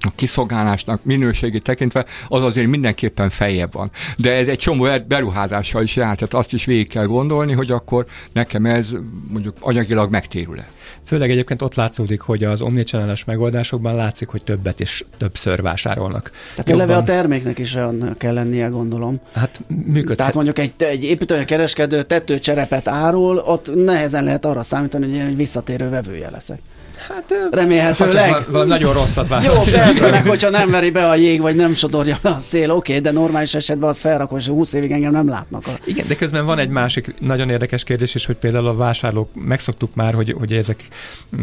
a 0.00 0.08
kiszolgálásnak 0.14 1.04
minőségét 1.04 1.62
tekintve, 1.62 2.04
az 2.28 2.42
azért 2.42 2.66
mindenképpen 2.66 3.30
feljebb 3.30 3.72
van. 3.72 3.90
De 4.16 4.32
ez 4.32 4.48
egy 4.48 4.58
csomó 4.58 4.86
beruházással 5.08 5.82
is 5.82 5.96
jár, 5.96 6.14
tehát 6.14 6.34
azt 6.34 6.52
is 6.52 6.64
végig 6.64 6.88
kell 6.88 7.04
gondolni, 7.04 7.52
hogy 7.52 7.70
akkor 7.70 8.06
nekem 8.32 8.66
ez 8.66 8.88
mondjuk 9.30 9.56
anyagilag 9.60 10.10
megtérül-e. 10.10 10.68
Főleg 11.08 11.30
egyébként 11.30 11.62
ott 11.62 11.74
látszódik, 11.74 12.20
hogy 12.20 12.44
az 12.44 12.62
omnichannel 12.62 13.16
megoldásokban 13.26 13.94
látszik, 13.94 14.28
hogy 14.28 14.44
többet 14.44 14.80
és 14.80 15.04
többször 15.16 15.62
vásárolnak. 15.62 16.30
Tehát 16.50 16.68
Jobban... 16.68 16.84
eleve 16.84 16.96
a 16.96 17.02
terméknek 17.02 17.58
is 17.58 17.74
olyan 17.74 18.14
kell 18.18 18.34
lennie, 18.34 18.66
gondolom. 18.66 19.20
Hát 19.32 19.60
működhet. 19.66 20.16
Tehát 20.16 20.34
mondjuk 20.34 20.58
egy, 20.58 20.72
egy 20.76 21.04
építőkereskedő 21.04 22.02
tetőcserepet 22.02 22.88
árul, 22.88 23.38
ott 23.38 23.84
nehezen 23.84 24.24
lehet 24.24 24.44
arra 24.44 24.62
számítani, 24.62 25.06
hogy 25.06 25.28
egy 25.28 25.36
visszatérő 25.36 25.88
vevője 25.88 26.30
leszek. 26.30 26.60
Hát 27.08 27.34
remélhetőleg. 27.50 28.32
Hát, 28.32 28.46
valami 28.46 28.68
nagyon 28.68 28.92
rosszat 28.92 29.28
vár. 29.28 29.42
Jó, 29.42 29.52
persze, 29.72 30.10
meg 30.16 30.26
hogyha 30.26 30.50
nem 30.50 30.70
veri 30.70 30.90
be 30.90 31.08
a 31.08 31.14
jég, 31.14 31.40
vagy 31.40 31.56
nem 31.56 31.74
sodorja 31.74 32.18
a 32.22 32.38
szél, 32.38 32.70
oké, 32.70 32.92
okay, 32.92 33.04
de 33.04 33.18
normális 33.18 33.54
esetben 33.54 33.88
az 33.88 34.00
felrakó, 34.00 34.36
és 34.36 34.46
20 34.46 34.72
évig 34.72 34.90
engem 34.90 35.12
nem 35.12 35.28
látnak. 35.28 35.66
A... 35.66 35.70
Igen, 35.84 36.06
de 36.06 36.16
közben 36.16 36.46
van 36.46 36.58
egy 36.58 36.68
másik 36.68 37.14
nagyon 37.20 37.50
érdekes 37.50 37.84
kérdés 37.84 38.14
is, 38.14 38.26
hogy 38.26 38.36
például 38.36 38.66
a 38.66 38.74
vásárlók, 38.74 39.28
megszoktuk 39.34 39.94
már, 39.94 40.14
hogy, 40.14 40.34
hogy 40.38 40.52
ezek 40.52 40.84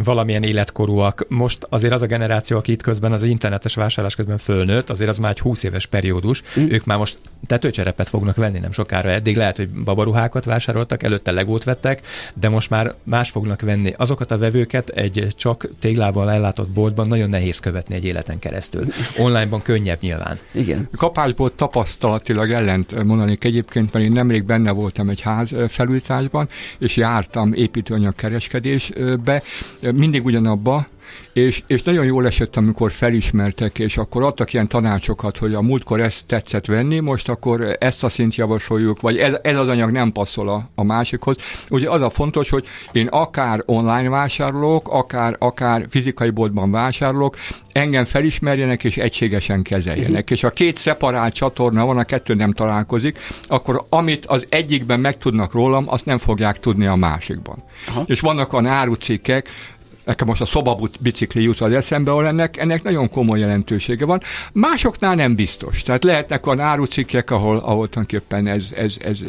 valamilyen 0.04 0.44
életkorúak. 0.44 1.26
Most 1.28 1.68
azért 1.70 1.94
az 1.94 2.02
a 2.02 2.06
generáció, 2.06 2.58
aki 2.58 2.72
itt 2.72 2.82
közben 2.82 3.12
az 3.12 3.24
internetes 3.24 3.76
vásárlás 3.76 4.16
közben 4.16 4.38
fölnőtt, 4.38 4.90
azért 4.90 5.10
az 5.10 5.18
már 5.18 5.32
egy 5.32 5.40
20 5.40 5.64
éves 5.64 5.86
periódus. 5.86 6.42
Mm. 6.60 6.66
Ők 6.70 6.86
már 6.86 6.98
most 6.98 7.18
tetőcserepet 7.48 8.10
fognak 8.10 8.36
venni 8.36 8.60
nem 8.60 8.72
sokára. 8.72 9.10
Eddig 9.10 9.38
lehet, 9.38 9.58
hogy 9.58 9.70
babaruhákat 9.70 10.46
vásároltak, 10.46 11.04
előtte 11.04 11.32
legót 11.32 11.64
vettek, 11.64 12.02
de 12.34 12.50
most 12.50 12.70
már 12.70 12.94
más 13.04 13.30
fognak 13.30 13.62
venni. 13.62 13.94
Azokat 13.98 14.32
a 14.32 14.38
vevőket 14.38 14.90
egy 14.90 15.28
csak 15.36 15.55
téglával 15.80 16.32
ellátott 16.32 16.70
boltban 16.70 17.08
nagyon 17.08 17.30
nehéz 17.30 17.60
követni 17.60 17.96
egy 17.96 18.06
életen 18.06 18.40
keresztül. 18.40 18.86
Onlineban 19.18 19.62
könnyebb 19.62 20.02
nyilván. 20.02 20.40
Igen. 20.52 20.90
Kapásból 20.98 21.56
tapasztalatilag 21.56 22.52
ellent 22.52 23.04
mondanék 23.04 23.44
egyébként, 23.44 23.94
mert 23.94 24.06
én 24.06 24.12
nemrég 24.12 24.44
benne 24.44 24.72
voltam 24.72 25.10
egy 25.10 25.22
ház 25.22 25.56
felújításban, 25.68 26.50
és 26.80 26.98
jártam 26.98 27.54
építőanyag 27.54 28.16
kereskedésbe, 28.16 29.42
mindig 29.94 30.26
ugyanabba, 30.26 30.88
és, 31.34 31.64
és 31.68 31.82
nagyon 31.82 32.06
jól 32.06 32.26
esett, 32.26 32.56
amikor 32.56 32.92
felismertek, 32.92 33.80
és 33.80 33.98
akkor 33.98 34.24
adtak 34.24 34.54
ilyen 34.54 34.68
tanácsokat, 34.68 35.38
hogy 35.38 35.54
a 35.54 35.62
múltkor 35.62 36.02
ezt 36.02 36.26
tetszett 36.26 36.66
venni, 36.66 37.00
most 37.00 37.30
akkor 37.30 37.76
ezt 37.80 38.04
a 38.04 38.10
szint 38.10 38.36
javasoljuk, 38.36 39.02
vagy 39.02 39.18
ez, 39.18 39.38
ez 39.42 39.56
az 39.58 39.68
anyag 39.68 39.92
nem 39.92 40.12
passzol 40.12 40.50
a, 40.50 40.70
a 40.76 40.84
másikhoz. 40.84 41.36
Ugye 41.70 41.90
az 41.90 42.02
a 42.02 42.10
fontos, 42.10 42.50
hogy 42.50 42.66
én 42.92 43.08
akár 43.08 43.64
online 43.66 44.10
vásárolok, 44.10 44.88
akár, 44.90 45.36
akár 45.40 45.86
fizikai 45.90 46.30
boltban 46.30 46.72
vásárolok, 46.72 47.36
engem 47.72 48.06
felismerjenek 48.06 48.84
és 48.84 48.98
egységesen 48.98 49.62
kezeljenek. 49.62 50.10
Uh-huh. 50.10 50.32
És 50.32 50.44
a 50.44 50.50
két 50.50 50.78
szeparált 50.78 51.34
csatorna 51.34 51.86
van, 51.86 51.98
a 51.98 52.04
kettő 52.04 52.34
nem 52.34 52.52
találkozik, 52.52 53.20
akkor 53.48 53.86
amit 53.90 54.26
az 54.26 54.46
egyikben 54.50 55.00
megtudnak 55.00 55.54
rólam, 55.54 55.86
azt 55.88 56.06
nem 56.06 56.18
fogják 56.18 56.60
tudni 56.60 56.86
a 56.86 56.96
másikban. 56.96 57.64
Aha. 57.88 58.04
És 58.06 58.20
vannak 58.20 58.54
a 58.54 58.68
árucikkek, 58.68 59.50
nekem 60.06 60.28
most 60.28 60.42
a 60.42 60.46
szobabut 60.46 60.98
bicikli 61.02 61.44
jut 61.44 61.62
az 61.62 61.74
eszembe, 61.74 62.12
ahol 62.12 62.28
ennek, 62.28 62.58
ennek 62.58 62.84
nagyon 62.84 63.10
komoly 63.10 63.40
jelentősége 63.40 64.06
van. 64.06 64.22
Másoknál 64.52 65.16
nem 65.16 65.36
biztos. 65.36 65.82
Tehát 65.82 66.04
lehetnek 66.04 66.48
olyan 66.48 66.60
árucikkek, 66.60 67.32
ahol, 67.32 67.58
ahol 67.58 67.90
tulajdonképpen 67.90 68.48
ez, 68.48 68.68
ez, 68.76 68.96
ez 69.00 69.20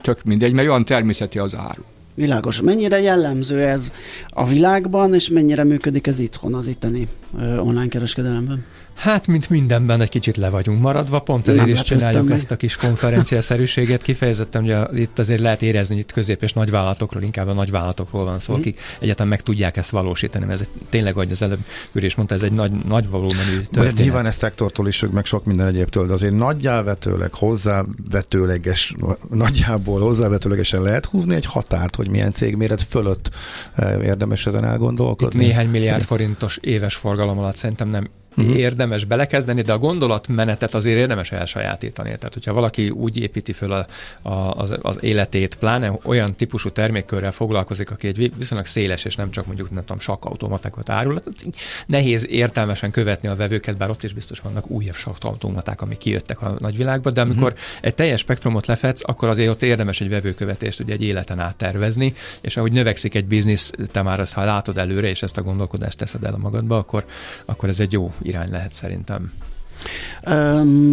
tök 0.00 0.24
mindegy, 0.24 0.52
mert 0.52 0.68
olyan 0.68 0.84
természeti 0.84 1.38
az 1.38 1.54
áru. 1.54 1.82
Világos. 2.14 2.60
Mennyire 2.60 3.00
jellemző 3.00 3.62
ez 3.62 3.92
a 4.28 4.46
világban, 4.46 5.14
és 5.14 5.28
mennyire 5.28 5.64
működik 5.64 6.06
ez 6.06 6.18
itthon 6.18 6.54
az 6.54 6.66
itteni 6.66 7.08
online 7.40 7.88
kereskedelemben? 7.88 8.64
Hát, 8.96 9.26
mint 9.26 9.50
mindenben 9.50 10.00
egy 10.00 10.08
kicsit 10.08 10.36
le 10.36 10.48
vagyunk 10.48 10.80
maradva, 10.80 11.18
pont 11.18 11.48
ezért 11.48 11.66
is 11.66 11.82
csináljuk 11.82 12.30
ezt 12.30 12.50
a 12.50 12.56
kis 12.56 12.76
konferenciaszerűséget. 12.76 14.02
Kifejezetten, 14.02 14.86
hogy 14.86 14.98
itt 14.98 15.18
azért 15.18 15.40
lehet 15.40 15.62
érezni, 15.62 15.96
itt 15.96 16.12
közép- 16.12 16.42
és 16.42 16.52
nagyvállalatokról, 16.52 17.22
inkább 17.22 17.48
a 17.48 17.52
nagyvállalatokról 17.52 18.24
van 18.24 18.38
szó, 18.38 18.54
mm. 18.54 18.56
akik 18.56 18.80
egyáltalán 18.98 19.28
meg 19.28 19.42
tudják 19.42 19.76
ezt 19.76 19.90
valósítani, 19.90 20.44
mert 20.44 20.60
ez 20.60 20.66
tényleg, 20.90 21.14
hogy 21.14 21.30
az 21.30 21.42
előbb 21.42 21.58
is 21.94 22.14
mondta, 22.14 22.34
ez 22.34 22.42
egy 22.42 22.52
nagy, 22.52 22.72
nagy 22.72 23.08
volumenű 23.08 23.60
történet. 23.70 23.94
Nyilván 24.04 24.26
ez 24.26 24.36
szektortól 24.36 24.88
is, 24.88 25.04
meg 25.12 25.24
sok 25.24 25.44
minden 25.44 25.66
egyébtől, 25.66 26.06
de 26.06 26.12
azért 26.12 26.34
nagyjávetőleg, 26.34 27.32
hozzávetőleges, 27.32 28.94
nagyjából 29.30 30.00
hozzávetőlegesen 30.00 30.82
lehet 30.82 31.06
húzni 31.06 31.34
egy 31.34 31.46
határt, 31.46 31.96
hogy 31.96 32.08
milyen 32.08 32.32
cégméret 32.32 32.82
fölött 32.82 33.30
eh, 33.74 34.04
érdemes 34.04 34.46
ezen 34.46 34.64
elgondolkodni. 34.64 35.40
Itt 35.40 35.46
néhány 35.46 35.68
milliárd 35.68 36.02
forintos 36.02 36.58
éves 36.60 36.94
forgalom 36.94 37.38
alatt 37.38 37.56
szerintem 37.56 37.88
nem 37.88 38.08
uh-huh. 38.36 38.58
érdemes 38.58 39.04
belekezdeni, 39.04 39.62
de 39.62 39.72
a 39.72 39.78
gondolatmenetet 39.78 40.74
azért 40.74 40.98
érdemes 40.98 41.32
elsajátítani. 41.32 42.08
Tehát, 42.08 42.34
hogyha 42.34 42.52
valaki 42.52 42.90
úgy 42.90 43.16
építi 43.16 43.52
föl 43.52 43.72
a, 43.72 43.86
a, 44.22 44.50
az, 44.50 44.74
az 44.82 44.98
életét, 45.00 45.54
pláne 45.54 45.98
olyan 46.04 46.34
típusú 46.34 46.70
termékkörrel 46.70 47.32
foglalkozik, 47.32 47.90
aki 47.90 48.08
egy 48.08 48.36
viszonylag 48.36 48.66
széles, 48.66 49.04
és 49.04 49.16
nem 49.16 49.30
csak 49.30 49.46
mondjuk, 49.46 49.70
nem 49.70 49.84
tudom, 49.84 50.00
sakkautomatákat 50.00 50.90
árul, 50.90 51.14
hát 51.14 51.34
nehéz 51.86 52.26
értelmesen 52.28 52.90
követni 52.90 53.28
a 53.28 53.34
vevőket, 53.34 53.76
bár 53.76 53.90
ott 53.90 54.02
is 54.02 54.12
biztos 54.12 54.38
vannak 54.40 54.70
újabb 54.70 54.94
sakkautomaták, 54.94 55.82
amik 55.82 55.98
kijöttek 55.98 56.42
a 56.42 56.56
nagyvilágba, 56.58 57.10
de 57.10 57.20
amikor 57.20 57.52
uh-huh. 57.52 57.66
egy 57.80 57.94
teljes 57.94 58.20
spektrumot 58.20 58.66
lefedsz, 58.66 59.02
akkor 59.04 59.28
azért 59.28 59.50
ott 59.50 59.62
érdemes 59.62 60.00
egy 60.00 60.08
vevőkövetést 60.08 60.80
ugye 60.80 60.92
egy 60.92 61.02
életen 61.02 61.38
át 61.38 61.56
tervezni, 61.56 62.14
és 62.40 62.56
ahogy 62.56 62.72
növekszik 62.72 63.14
egy 63.14 63.24
biznisz, 63.24 63.70
te 63.92 64.02
már 64.02 64.20
azt, 64.20 64.32
ha 64.32 64.44
látod 64.44 64.78
előre, 64.78 65.08
és 65.08 65.22
ezt 65.22 65.36
a 65.36 65.42
gondolkodást 65.42 65.98
teszed 65.98 66.24
el 66.24 66.34
a 66.34 66.38
magadba, 66.38 66.78
akkor, 66.78 67.04
akkor 67.44 67.68
ez 67.68 67.80
egy 67.80 67.92
jó 67.92 68.12
irány 68.26 68.50
lehet 68.50 68.72
szerintem. 68.72 69.32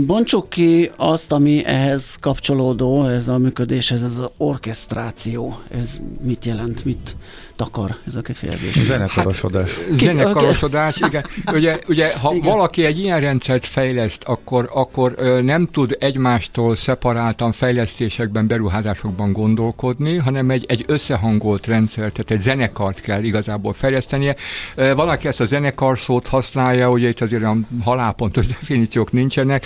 Bontsuk 0.05 0.49
ki 0.49 0.91
azt, 0.95 1.31
ami 1.31 1.65
ehhez 1.65 2.15
kapcsolódó, 2.19 3.07
ez 3.07 3.27
a 3.27 3.37
működéshez, 3.37 4.03
ez 4.03 4.17
az 4.17 4.29
orkesztráció. 4.37 5.59
Ez 5.71 5.99
mit 6.21 6.45
jelent, 6.45 6.85
mit 6.85 7.15
takar 7.55 7.95
ez 8.07 8.15
a 8.15 8.21
kifejezés? 8.21 8.79
Zenekarosodás. 8.85 9.77
Hát, 9.77 9.97
zenekarosodás, 9.97 10.97
igen. 11.07 11.25
Ugye, 11.53 11.79
ugye 11.87 12.17
ha 12.17 12.33
igen. 12.33 12.49
valaki 12.49 12.85
egy 12.85 12.99
ilyen 12.99 13.19
rendszert 13.19 13.65
fejleszt, 13.65 14.23
akkor, 14.23 14.69
akkor 14.73 15.13
ö, 15.17 15.41
nem 15.41 15.67
tud 15.71 15.95
egymástól 15.99 16.75
szeparáltan 16.75 17.51
fejlesztésekben, 17.51 18.47
beruházásokban 18.47 19.31
gondolkodni, 19.31 20.17
hanem 20.17 20.49
egy, 20.49 20.65
egy 20.67 20.83
összehangolt 20.87 21.67
rendszer, 21.67 22.11
tehát 22.11 22.31
egy 22.31 22.41
zenekart 22.41 23.01
kell 23.01 23.23
igazából 23.23 23.73
fejlesztenie. 23.73 24.35
Valaki 24.75 25.27
ezt 25.27 25.41
a 25.41 25.45
zenekar 25.45 25.99
szót 25.99 26.27
használja, 26.27 26.89
ugye 26.89 27.07
itt 27.07 27.21
azért 27.21 27.43
a 27.43 27.57
halálpontos 27.83 28.45
definíciók 28.73 29.11
nincsenek. 29.11 29.65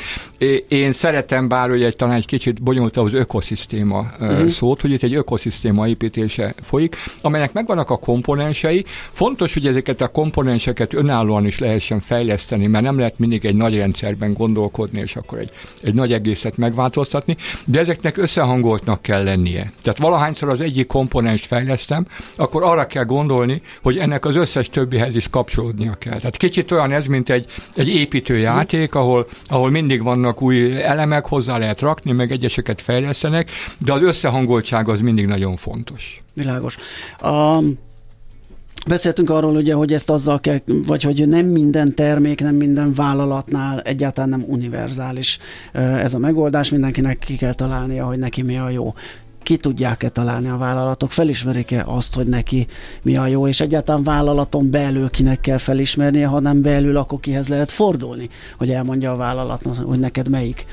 Én 0.67 0.91
szeretem, 0.91 1.47
bár 1.47 1.69
hogy 1.69 1.83
egy 1.83 1.95
talán 1.95 2.15
egy 2.15 2.25
kicsit 2.25 2.63
bonyolult 2.63 2.97
az 2.97 3.13
ökoszisztéma 3.13 4.05
uh-huh. 4.19 4.47
szót, 4.47 4.81
hogy 4.81 4.91
itt 4.91 5.03
egy 5.03 5.13
ökoszisztéma 5.13 5.87
építése 5.87 6.53
folyik, 6.63 6.95
amelynek 7.21 7.53
megvannak 7.53 7.89
a 7.89 7.97
komponensei. 7.97 8.85
Fontos, 9.11 9.53
hogy 9.53 9.67
ezeket 9.67 10.01
a 10.01 10.07
komponenseket 10.07 10.93
önállóan 10.93 11.45
is 11.45 11.59
lehessen 11.59 11.99
fejleszteni, 11.99 12.67
mert 12.67 12.83
nem 12.83 12.97
lehet 12.97 13.19
mindig 13.19 13.45
egy 13.45 13.55
nagy 13.55 13.75
rendszerben 13.75 14.33
gondolkodni, 14.33 14.99
és 14.99 15.15
akkor 15.15 15.39
egy, 15.39 15.51
egy 15.81 15.93
nagy 15.93 16.13
egészet 16.13 16.57
megváltoztatni, 16.57 17.37
de 17.65 17.79
ezeknek 17.79 18.17
összehangoltnak 18.17 19.01
kell 19.01 19.23
lennie. 19.23 19.71
Tehát 19.81 19.99
valahányszor 19.99 20.49
az 20.49 20.61
egyik 20.61 20.87
komponenst 20.87 21.45
fejlesztem, 21.45 22.05
akkor 22.35 22.63
arra 22.63 22.87
kell 22.87 23.03
gondolni, 23.03 23.61
hogy 23.81 23.97
ennek 23.97 24.25
az 24.25 24.35
összes 24.35 24.69
többihez 24.69 25.15
is 25.15 25.29
kapcsolódnia 25.29 25.93
kell. 25.93 26.17
Tehát 26.17 26.37
kicsit 26.37 26.71
olyan 26.71 26.91
ez, 26.91 27.05
mint 27.05 27.29
egy, 27.29 27.45
egy 27.75 27.87
építőjáték, 27.87 28.95
ahol, 28.97 29.27
ahol 29.45 29.69
mindig 29.69 30.03
vannak 30.03 30.41
új 30.41 30.81
elemek, 30.83 31.25
hozzá 31.25 31.57
lehet 31.57 31.81
rakni, 31.81 32.11
meg 32.11 32.31
egyeseket 32.31 32.81
fejlesztenek, 32.81 33.49
de 33.77 33.93
az 33.93 34.01
összehangoltság 34.01 34.89
az 34.89 34.99
mindig 34.99 35.25
nagyon 35.25 35.55
fontos. 35.55 36.23
Világos. 36.33 36.77
A 37.21 37.59
Beszéltünk 38.87 39.29
arról 39.29 39.55
ugye, 39.55 39.73
hogy 39.73 39.93
ezt 39.93 40.09
azzal 40.09 40.39
kell, 40.39 40.59
vagy 40.65 41.03
hogy 41.03 41.27
nem 41.27 41.45
minden 41.45 41.95
termék, 41.95 42.41
nem 42.41 42.55
minden 42.55 42.93
vállalatnál 42.93 43.79
egyáltalán 43.79 44.29
nem 44.29 44.43
univerzális 44.47 45.39
ez 45.73 46.13
a 46.13 46.17
megoldás, 46.17 46.69
mindenkinek 46.69 47.19
ki 47.19 47.35
kell 47.35 47.53
találnia, 47.53 48.05
hogy 48.05 48.17
neki 48.17 48.41
mi 48.41 48.57
a 48.57 48.69
jó 48.69 48.93
ki 49.47 49.57
tudják-e 49.57 50.09
találni 50.09 50.49
a 50.49 50.57
vállalatok, 50.57 51.11
felismerik-e 51.11 51.83
azt, 51.85 52.13
hogy 52.13 52.27
neki 52.27 52.67
mi 53.01 53.17
a 53.17 53.27
jó, 53.27 53.47
és 53.47 53.59
egyáltalán 53.59 54.03
vállalaton 54.03 54.69
belül 54.69 55.09
kinek 55.09 55.41
kell 55.41 55.57
felismernie, 55.57 56.27
ha 56.27 56.39
nem 56.39 56.61
belül, 56.61 56.97
akkor 56.97 57.19
kihez 57.19 57.47
lehet 57.47 57.71
fordulni, 57.71 58.29
hogy 58.57 58.69
elmondja 58.69 59.11
a 59.11 59.15
vállalatnak, 59.15 59.75
hogy 59.75 59.99
neked 59.99 60.29
melyik 60.29 60.65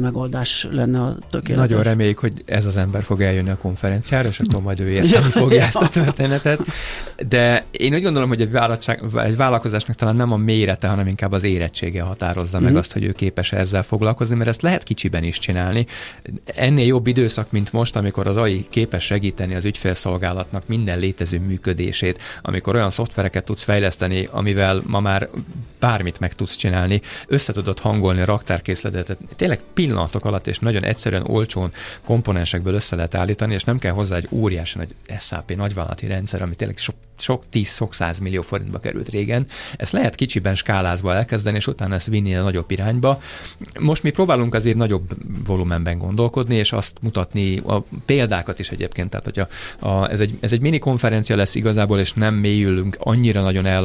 megoldás 0.00 0.68
lenne 0.70 1.00
a 1.02 1.16
tökéletes. 1.30 1.68
Nagyon 1.68 1.82
reméljük, 1.82 2.18
hogy 2.18 2.42
ez 2.46 2.66
az 2.66 2.76
ember 2.76 3.02
fog 3.02 3.22
eljönni 3.22 3.50
a 3.50 3.56
konferenciára, 3.56 4.28
és 4.28 4.40
akkor 4.40 4.62
majd 4.62 4.80
ő 4.80 4.88
érteni 4.90 5.30
fogja 5.30 5.58
ja. 5.58 5.64
ezt 5.64 5.82
a 5.82 5.88
történetet. 5.88 6.60
De 7.28 7.64
én 7.70 7.94
úgy 7.94 8.02
gondolom, 8.02 8.28
hogy 8.28 8.40
egy, 8.40 8.56
egy 9.14 9.36
vállalkozásnak 9.36 9.96
talán 9.96 10.16
nem 10.16 10.32
a 10.32 10.36
mérete, 10.36 10.88
hanem 10.88 11.06
inkább 11.06 11.32
az 11.32 11.44
érettsége 11.44 12.02
határozza 12.02 12.60
meg 12.60 12.70
mhm. 12.70 12.78
azt, 12.78 12.92
hogy 12.92 13.04
ő 13.04 13.12
képes 13.12 13.52
ezzel 13.52 13.82
foglalkozni, 13.82 14.36
mert 14.36 14.48
ezt 14.48 14.62
lehet 14.62 14.82
kicsiben 14.82 15.24
is 15.24 15.38
csinálni. 15.38 15.86
Ennél 16.44 16.86
jobb 16.86 17.06
időszak, 17.06 17.50
mint 17.50 17.72
most, 17.72 17.96
amikor 17.96 18.11
az 18.16 18.36
AI 18.36 18.66
képes 18.70 19.04
segíteni 19.04 19.54
az 19.54 19.64
ügyfélszolgálatnak 19.64 20.66
minden 20.66 20.98
létező 20.98 21.38
működését, 21.38 22.20
amikor 22.42 22.74
olyan 22.74 22.90
szoftvereket 22.90 23.44
tudsz 23.44 23.62
fejleszteni, 23.62 24.28
amivel 24.30 24.82
ma 24.86 25.00
már 25.00 25.28
bármit 25.78 26.20
meg 26.20 26.34
tudsz 26.34 26.56
csinálni, 26.56 27.00
össze 27.26 27.52
tudod 27.52 27.78
hangolni 27.78 28.20
a 28.20 28.24
raktárkészletet. 28.24 29.18
Tényleg 29.36 29.60
pillanatok 29.74 30.24
alatt 30.24 30.46
és 30.46 30.58
nagyon 30.58 30.84
egyszerűen, 30.84 31.26
olcsón 31.26 31.72
komponensekből 32.04 32.74
össze 32.74 32.96
lehet 32.96 33.14
állítani, 33.14 33.54
és 33.54 33.64
nem 33.64 33.78
kell 33.78 33.92
hozzá 33.92 34.16
egy 34.16 34.28
óriási 34.30 34.78
nagy 34.78 34.94
SAP 35.18 35.54
nagyvállalati 35.56 36.06
rendszer, 36.06 36.42
ami 36.42 36.54
tényleg 36.54 36.78
sok, 36.78 36.94
sok 37.18 37.42
10 37.50 37.74
sok 37.74 37.94
100 37.94 38.18
millió 38.18 38.42
forintba 38.42 38.78
került 38.78 39.08
régen. 39.08 39.46
Ezt 39.76 39.92
lehet 39.92 40.14
kicsiben 40.14 40.54
skálázva 40.54 41.14
elkezdeni, 41.14 41.56
és 41.56 41.66
utána 41.66 41.94
ezt 41.94 42.06
vinni 42.06 42.36
a 42.36 42.42
nagyobb 42.42 42.70
irányba. 42.70 43.22
Most 43.80 44.02
mi 44.02 44.10
próbálunk 44.10 44.54
azért 44.54 44.76
nagyobb 44.76 45.16
volumenben 45.46 45.98
gondolkodni, 45.98 46.54
és 46.54 46.72
azt 46.72 46.96
mutatni, 47.00 47.58
a 47.58 47.84
példákat 48.04 48.58
is 48.58 48.70
egyébként, 48.70 49.10
tehát 49.10 49.24
hogyha 49.24 49.48
a, 49.88 50.10
ez, 50.10 50.20
egy, 50.20 50.38
ez 50.40 50.52
egy 50.52 50.60
mini 50.60 50.78
konferencia 50.78 51.36
lesz 51.36 51.54
igazából, 51.54 51.98
és 51.98 52.12
nem 52.12 52.34
mélyülünk 52.34 52.96
annyira 52.98 53.42
nagyon 53.42 53.66
el 53.66 53.84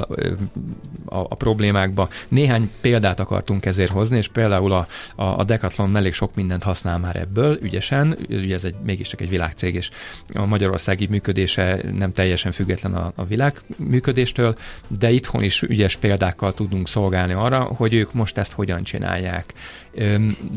a, 1.06 1.18
a 1.18 1.36
problémákba. 1.36 2.10
Néhány 2.28 2.72
példát 2.82 3.20
akartunk 3.20 3.66
ezért 3.66 3.92
hozni, 3.92 4.18
és 4.18 4.28
például 4.28 4.72
a, 4.72 4.88
a, 5.16 5.24
a 5.24 5.44
Decathlon 5.44 5.96
elég 5.96 6.14
sok 6.14 6.36
mindent 6.36 6.64
használ 6.64 6.98
már 6.98 7.16
ebből, 7.16 7.58
ügyesen, 7.62 8.18
ugye 8.30 8.56
ez 8.56 8.64
egy, 8.64 8.76
mégiscsak 8.86 9.22
egy 9.22 9.30
világcég, 9.30 9.76
és 9.76 9.90
a 10.34 10.46
magyarországi 10.46 11.08
működése 11.08 11.82
nem 11.98 12.12
teljesen 12.12 12.52
független 12.52 12.94
a, 12.94 13.12
a 13.16 13.26
világ 13.26 13.62
működéstől, 13.78 14.56
de 15.00 15.12
itthon 15.12 15.44
is 15.44 15.62
ügyes 15.62 15.96
példákkal 15.96 16.54
tudunk 16.54 16.88
szolgálni 16.88 17.34
arra, 17.34 17.64
hogy 17.64 17.94
ők 17.94 18.14
most 18.14 18.38
ezt 18.38 18.52
hogyan 18.52 18.84
csinálják. 18.84 19.54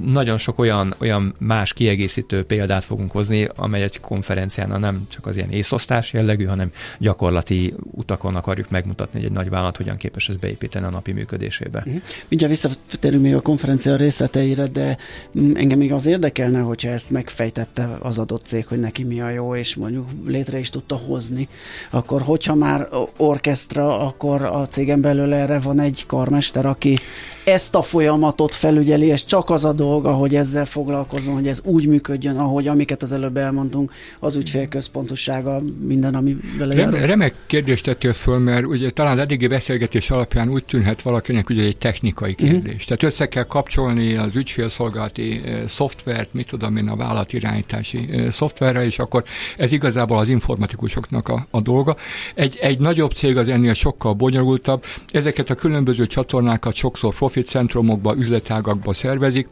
Nagyon 0.04 0.38
sok 0.38 0.59
olyan, 0.59 0.94
olyan 0.99 1.35
más 1.38 1.73
kiegészítő 1.73 2.44
példát 2.44 2.85
fogunk 2.85 3.11
hozni, 3.11 3.49
amely 3.56 3.82
egy 3.82 4.00
konferencián 4.00 4.80
nem 4.80 5.06
csak 5.09 5.26
az 5.26 5.37
ilyen 5.37 5.50
észosztás 5.50 6.12
jellegű, 6.12 6.44
hanem 6.44 6.73
gyakorlati 6.99 7.75
utakon 7.90 8.35
akarjuk 8.35 8.70
megmutatni, 8.70 9.18
hogy 9.18 9.28
egy 9.28 9.35
nagy 9.35 9.49
vállalat 9.49 9.76
hogyan 9.76 9.97
képes 9.97 10.28
ezt 10.28 10.38
beépíteni 10.38 10.87
a 10.87 10.90
napi 10.90 11.12
működésébe. 11.12 11.78
Uh-huh. 11.78 12.02
Mindjárt 12.28 12.52
visszatérünk 12.52 13.23
még 13.23 13.35
a 13.35 13.40
konferencia 13.40 13.97
részleteire, 13.97 14.66
de 14.66 14.97
mm, 15.38 15.56
engem 15.56 15.78
még 15.78 15.92
az 15.92 16.06
érdekelne, 16.06 16.61
hogyha 16.61 16.88
ezt 16.88 17.11
megfejtette 17.11 17.97
az 18.00 18.18
adott 18.18 18.47
cég, 18.47 18.66
hogy 18.66 18.80
neki 18.80 19.04
mi 19.04 19.20
a 19.20 19.30
jó, 19.30 19.54
és 19.54 19.76
mondjuk 19.76 20.09
létre 20.26 20.59
is 20.59 20.70
tudta 20.70 20.97
hozni, 20.97 21.49
akkor 21.90 22.23
hogyha 22.23 22.54
már 22.54 22.88
orkesztra, 23.16 23.99
akkor 23.99 24.42
a 24.42 24.66
cégen 24.68 25.00
belül 25.00 25.32
erre 25.32 25.59
van 25.59 25.80
egy 25.80 26.04
karmester, 26.06 26.66
aki 26.66 26.99
ezt 27.44 27.75
a 27.75 27.82
folyamatot 27.82 28.54
felügyeli, 28.54 29.06
és 29.06 29.25
csak 29.25 29.50
az 29.50 29.64
a 29.64 29.73
dolga, 29.73 30.12
hogy 30.12 30.35
ezzel 30.35 30.64
foglalkozom, 30.64 31.35
hogy 31.35 31.47
ez 31.47 31.61
úgy 31.64 31.87
működjön, 31.87 32.37
ahogy 32.37 32.68
amiket 32.68 33.02
az 33.02 33.12
előbb 33.12 33.37
elmondtunk, 33.37 33.92
az 34.18 34.37
ügyfélközpontossága, 34.37 35.62
minden, 35.87 36.14
ami 36.14 36.37
vele 36.59 36.75
Rem, 36.75 36.90
Remek 36.94 37.35
kérdést 37.47 37.85
tettél 37.85 38.12
föl, 38.12 38.38
mert 38.38 38.66
ugye 38.66 38.90
talán 38.90 39.12
az 39.12 39.18
eddigi 39.18 39.47
beszélgetés 39.47 40.11
alapján 40.11 40.49
úgy 40.50 40.64
tűnhet 40.64 41.02
valakinek, 41.02 41.47
hogy 41.47 41.59
egy 41.59 41.76
technikai 41.76 42.35
mhm. 42.38 42.44
kérdés. 42.44 42.73
Uh-huh. 42.73 42.87
Tehát 42.87 43.02
össze 43.02 43.28
kell 43.28 43.44
kapcsolni 43.44 44.14
az 44.14 44.37
ügyfélszolgálati 44.37 45.42
e, 45.44 45.68
szoftvert, 45.68 46.32
mit 46.32 46.49
tudom 46.49 46.76
én, 46.76 46.88
a 46.88 46.97
vállalatirányítási 46.97 48.09
e, 48.12 48.30
szoftverre, 48.30 48.85
és 48.85 48.99
akkor 48.99 49.25
ez 49.56 49.73
igazából 49.73 50.18
az 50.18 50.28
informatikusoknak 50.28 51.28
a, 51.28 51.47
a 51.50 51.61
dolga. 51.61 51.97
Egy, 52.35 52.59
egy 52.61 52.78
nagyobb 52.78 53.11
cég 53.11 53.37
az 53.37 53.49
ennél 53.49 53.75
sokkal 53.75 54.12
bonyolultabb. 54.12 54.85
Ezeket 55.12 55.50
a 55.50 55.54
különböző 55.54 56.06
csatornákat 56.06 56.75
sokszor 56.75 57.14
profit 57.30 57.46
centrumokba, 57.46 58.14
üzletágakba 58.16 58.92
szervezik, 58.92 59.49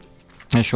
és 0.57 0.75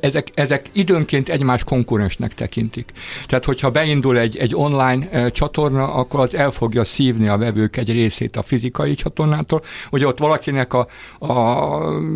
ezek, 0.00 0.30
ezek 0.34 0.66
időnként 0.72 1.28
egymás 1.28 1.64
konkurensnek 1.64 2.34
tekintik. 2.34 2.92
Tehát, 3.26 3.44
hogyha 3.44 3.70
beindul 3.70 4.18
egy, 4.18 4.36
egy 4.36 4.54
online 4.54 5.08
e, 5.10 5.30
csatorna, 5.30 5.94
akkor 5.94 6.20
az 6.20 6.34
el 6.34 6.50
fogja 6.50 6.84
szívni 6.84 7.28
a 7.28 7.36
vevők 7.36 7.76
egy 7.76 7.92
részét 7.92 8.36
a 8.36 8.42
fizikai 8.42 8.94
csatornától. 8.94 9.62
Ugye 9.90 10.06
ott 10.06 10.18
valakinek 10.18 10.72
a, 10.72 10.86
a 11.18 11.68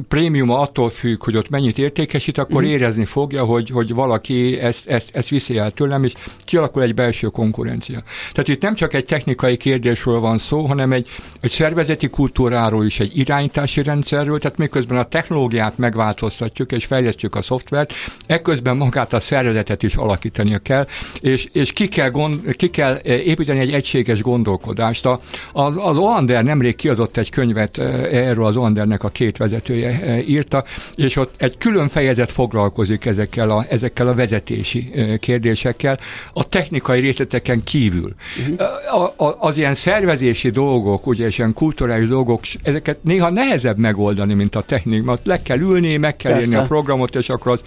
prémiuma 0.08 0.58
attól 0.58 0.90
függ, 0.90 1.24
hogy 1.24 1.36
ott 1.36 1.48
mennyit 1.48 1.78
értékesít, 1.78 2.38
akkor 2.38 2.62
mm. 2.62 2.66
érezni 2.66 3.04
fogja, 3.04 3.44
hogy, 3.44 3.70
hogy 3.70 3.94
valaki 3.94 4.58
ezt, 4.58 4.88
ezt, 4.88 5.10
ezt 5.16 5.28
viszi 5.28 5.56
el 5.56 5.70
tőlem, 5.70 6.04
és 6.04 6.12
kialakul 6.44 6.82
egy 6.82 6.94
belső 6.94 7.26
konkurencia. 7.26 8.02
Tehát 8.32 8.48
itt 8.48 8.62
nem 8.62 8.74
csak 8.74 8.94
egy 8.94 9.04
technikai 9.04 9.56
kérdésről 9.56 10.20
van 10.20 10.38
szó, 10.38 10.66
hanem 10.66 10.92
egy, 10.92 11.08
egy 11.40 11.50
szervezeti 11.50 12.08
kultúráról 12.08 12.84
is, 12.84 13.00
egy 13.00 13.18
irányítási 13.18 13.82
rendszerről, 13.82 14.38
tehát 14.38 14.58
miközben 14.58 14.98
a 14.98 15.04
technológiát 15.04 15.78
megváltoztatjuk, 15.78 16.72
és 16.72 16.88
fejlesztjük 16.90 17.34
a 17.34 17.42
szoftvert, 17.42 17.92
ekközben 18.26 18.76
magát 18.76 19.12
a 19.12 19.20
szervezetet 19.20 19.82
is 19.82 19.94
alakítania 19.94 20.58
kell, 20.58 20.86
és, 21.20 21.48
és 21.52 21.72
ki, 21.72 21.88
kell 21.88 22.10
gond, 22.10 22.56
ki 22.56 22.68
kell 22.68 22.94
eh, 22.94 23.26
építeni 23.26 23.58
egy 23.58 23.72
egységes 23.72 24.22
gondolkodást. 24.22 25.06
A, 25.06 25.20
az, 25.52 25.74
az 25.78 25.96
Oander 25.96 26.44
nemrég 26.44 26.76
kiadott 26.76 27.16
egy 27.16 27.30
könyvet, 27.30 27.78
eh, 27.78 28.28
erről 28.28 28.44
az 28.44 28.56
Oandernek 28.56 29.02
a 29.02 29.08
két 29.08 29.36
vezetője 29.36 29.88
eh, 29.88 30.28
írta, 30.28 30.64
és 30.94 31.16
ott 31.16 31.34
egy 31.36 31.58
külön 31.58 31.88
fejezet 31.88 32.30
foglalkozik 32.30 33.04
ezekkel 33.04 33.50
a, 33.50 33.64
ezekkel 33.68 34.08
a 34.08 34.14
vezetési 34.14 34.92
kérdésekkel, 35.20 35.98
a 36.32 36.48
technikai 36.48 37.00
részleteken 37.00 37.64
kívül. 37.64 38.14
Uh-huh. 38.38 39.02
A, 39.02 39.24
a, 39.24 39.36
az 39.38 39.56
ilyen 39.56 39.74
szervezési 39.74 40.50
dolgok, 40.50 41.06
ugye, 41.06 41.26
és 41.26 41.38
ilyen 41.38 41.52
kulturális 41.52 42.08
dolgok, 42.08 42.40
ezeket 42.62 43.02
néha 43.02 43.30
nehezebb 43.30 43.78
megoldani, 43.78 44.34
mint 44.34 44.56
a 44.56 44.62
technik, 44.62 45.02
mert 45.02 45.26
le 45.26 45.42
kell 45.42 45.58
ülni, 45.58 45.96
meg 45.96 46.16
kell 46.16 46.32
Persze. 46.32 46.46
írni 46.46 46.60
a 46.60 46.62
programot, 46.62 46.79
és 47.14 47.28
akkor 47.28 47.52
az 47.52 47.60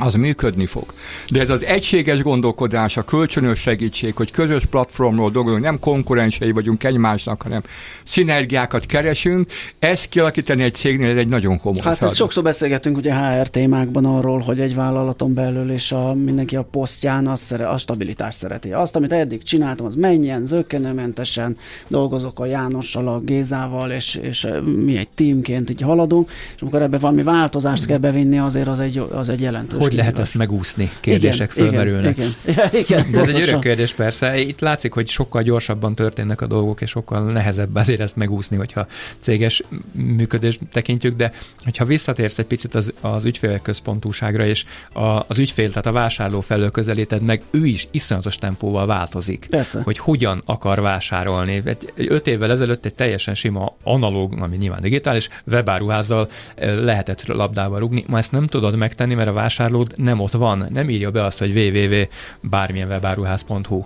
az 0.00 0.14
működni 0.14 0.66
fog. 0.66 0.84
De 1.30 1.40
ez 1.40 1.50
az 1.50 1.64
egységes 1.64 2.22
gondolkodás, 2.22 2.96
a 2.96 3.02
kölcsönös 3.02 3.60
segítség, 3.60 4.14
hogy 4.14 4.30
közös 4.30 4.64
platformról 4.66 5.30
dolgozunk, 5.30 5.62
nem 5.62 5.78
konkurensei 5.78 6.52
vagyunk 6.52 6.84
egymásnak, 6.84 7.42
hanem 7.42 7.62
szinergiákat 8.04 8.86
keresünk, 8.86 9.50
ezt 9.78 10.08
kialakítani 10.08 10.62
egy 10.62 10.74
cégnél 10.74 11.10
ez 11.10 11.16
egy 11.16 11.28
nagyon 11.28 11.58
komoly 11.58 11.80
Hát 11.84 11.96
feladat. 11.96 12.18
sokszor 12.18 12.42
beszélgetünk 12.42 12.96
ugye 12.96 13.14
HR 13.14 13.48
témákban 13.48 14.04
arról, 14.04 14.38
hogy 14.38 14.60
egy 14.60 14.74
vállalaton 14.74 15.34
belül 15.34 15.70
és 15.70 15.92
a, 15.92 16.14
mindenki 16.14 16.56
a 16.56 16.62
posztján 16.62 17.26
azt 17.26 17.42
szere, 17.42 17.68
a 17.68 17.76
stabilitást 17.76 18.38
szereti. 18.38 18.72
Azt, 18.72 18.96
amit 18.96 19.12
eddig 19.12 19.42
csináltam, 19.42 19.86
az 19.86 19.94
menjen, 19.94 20.46
zöggenőmentesen 20.46 21.56
dolgozok 21.88 22.40
a 22.40 22.46
Jánossal, 22.46 23.08
a 23.08 23.18
Gézával, 23.18 23.90
és, 23.90 24.14
és 24.22 24.46
mi 24.84 24.96
egy 24.96 25.08
teamként 25.14 25.70
így 25.70 25.80
haladunk, 25.80 26.30
és 26.56 26.62
amikor 26.62 26.82
ebbe 26.82 26.98
valami 26.98 27.22
változást 27.22 27.86
kell 27.86 27.98
bevinni, 27.98 28.38
azért 28.38 28.68
az 28.68 28.78
egy, 28.78 29.06
az 29.12 29.28
egy 29.28 29.40
jelentős 29.40 29.80
hogy 29.82 29.92
lehet 29.92 30.18
ezt 30.18 30.34
megúszni? 30.34 30.90
Kérdések 31.00 31.52
igen, 31.54 31.66
fölmerülnek. 31.66 32.16
Igen, 32.16 32.30
igen, 32.44 32.68
igen, 32.72 33.10
De 33.10 33.20
ez 33.20 33.28
egy 33.28 33.40
örök 33.40 33.60
kérdés 33.60 33.92
persze. 33.92 34.38
Itt 34.38 34.60
látszik, 34.60 34.92
hogy 34.92 35.08
sokkal 35.08 35.42
gyorsabban 35.42 35.94
történnek 35.94 36.40
a 36.40 36.46
dolgok, 36.46 36.80
és 36.80 36.90
sokkal 36.90 37.32
nehezebb 37.32 37.74
azért 37.74 38.00
ezt 38.00 38.16
megúszni, 38.16 38.56
hogyha 38.56 38.86
céges 39.18 39.62
működés 39.92 40.58
tekintjük, 40.72 41.16
de 41.16 41.32
hogyha 41.64 41.84
visszatérsz 41.84 42.38
egy 42.38 42.46
picit 42.46 42.74
az, 42.74 42.92
az 43.00 43.24
ügyfélek 43.24 43.62
központúságra, 43.62 44.46
és 44.46 44.64
a, 44.92 45.00
az 45.00 45.38
ügyfél, 45.38 45.68
tehát 45.68 45.86
a 45.86 45.92
vásárló 45.92 46.40
felől 46.40 46.70
közelíted 46.70 47.22
meg, 47.22 47.42
ő 47.50 47.66
is 47.66 47.88
iszonyatos 47.90 48.36
tempóval 48.36 48.86
változik. 48.86 49.46
Persze. 49.50 49.80
Hogy 49.82 49.98
hogyan 49.98 50.42
akar 50.44 50.80
vásárolni. 50.80 51.62
Egy, 51.64 51.92
egy 51.94 52.06
öt 52.08 52.26
évvel 52.26 52.50
ezelőtt 52.50 52.84
egy 52.84 52.94
teljesen 52.94 53.34
sima 53.34 53.74
analóg, 53.82 54.34
ami 54.40 54.56
nyilván 54.56 54.80
digitális, 54.80 55.28
webáruházzal 55.46 56.28
eh, 56.54 56.74
lehetett 56.74 57.26
labdába 57.26 57.78
rugni. 57.78 58.04
Ma 58.06 58.18
ezt 58.18 58.32
nem 58.32 58.46
tudod 58.46 58.76
megtenni, 58.76 59.14
mert 59.14 59.28
a 59.28 59.32
vásárló 59.32 59.71
vásárlód 59.72 59.92
nem 59.96 60.20
ott 60.20 60.32
van, 60.32 60.66
nem 60.70 60.90
írja 60.90 61.10
be 61.10 61.24
azt, 61.24 61.38
hogy 61.38 61.56
www 61.56 62.04
bármilyen 62.40 62.88
webáruház.hu, 62.88 63.84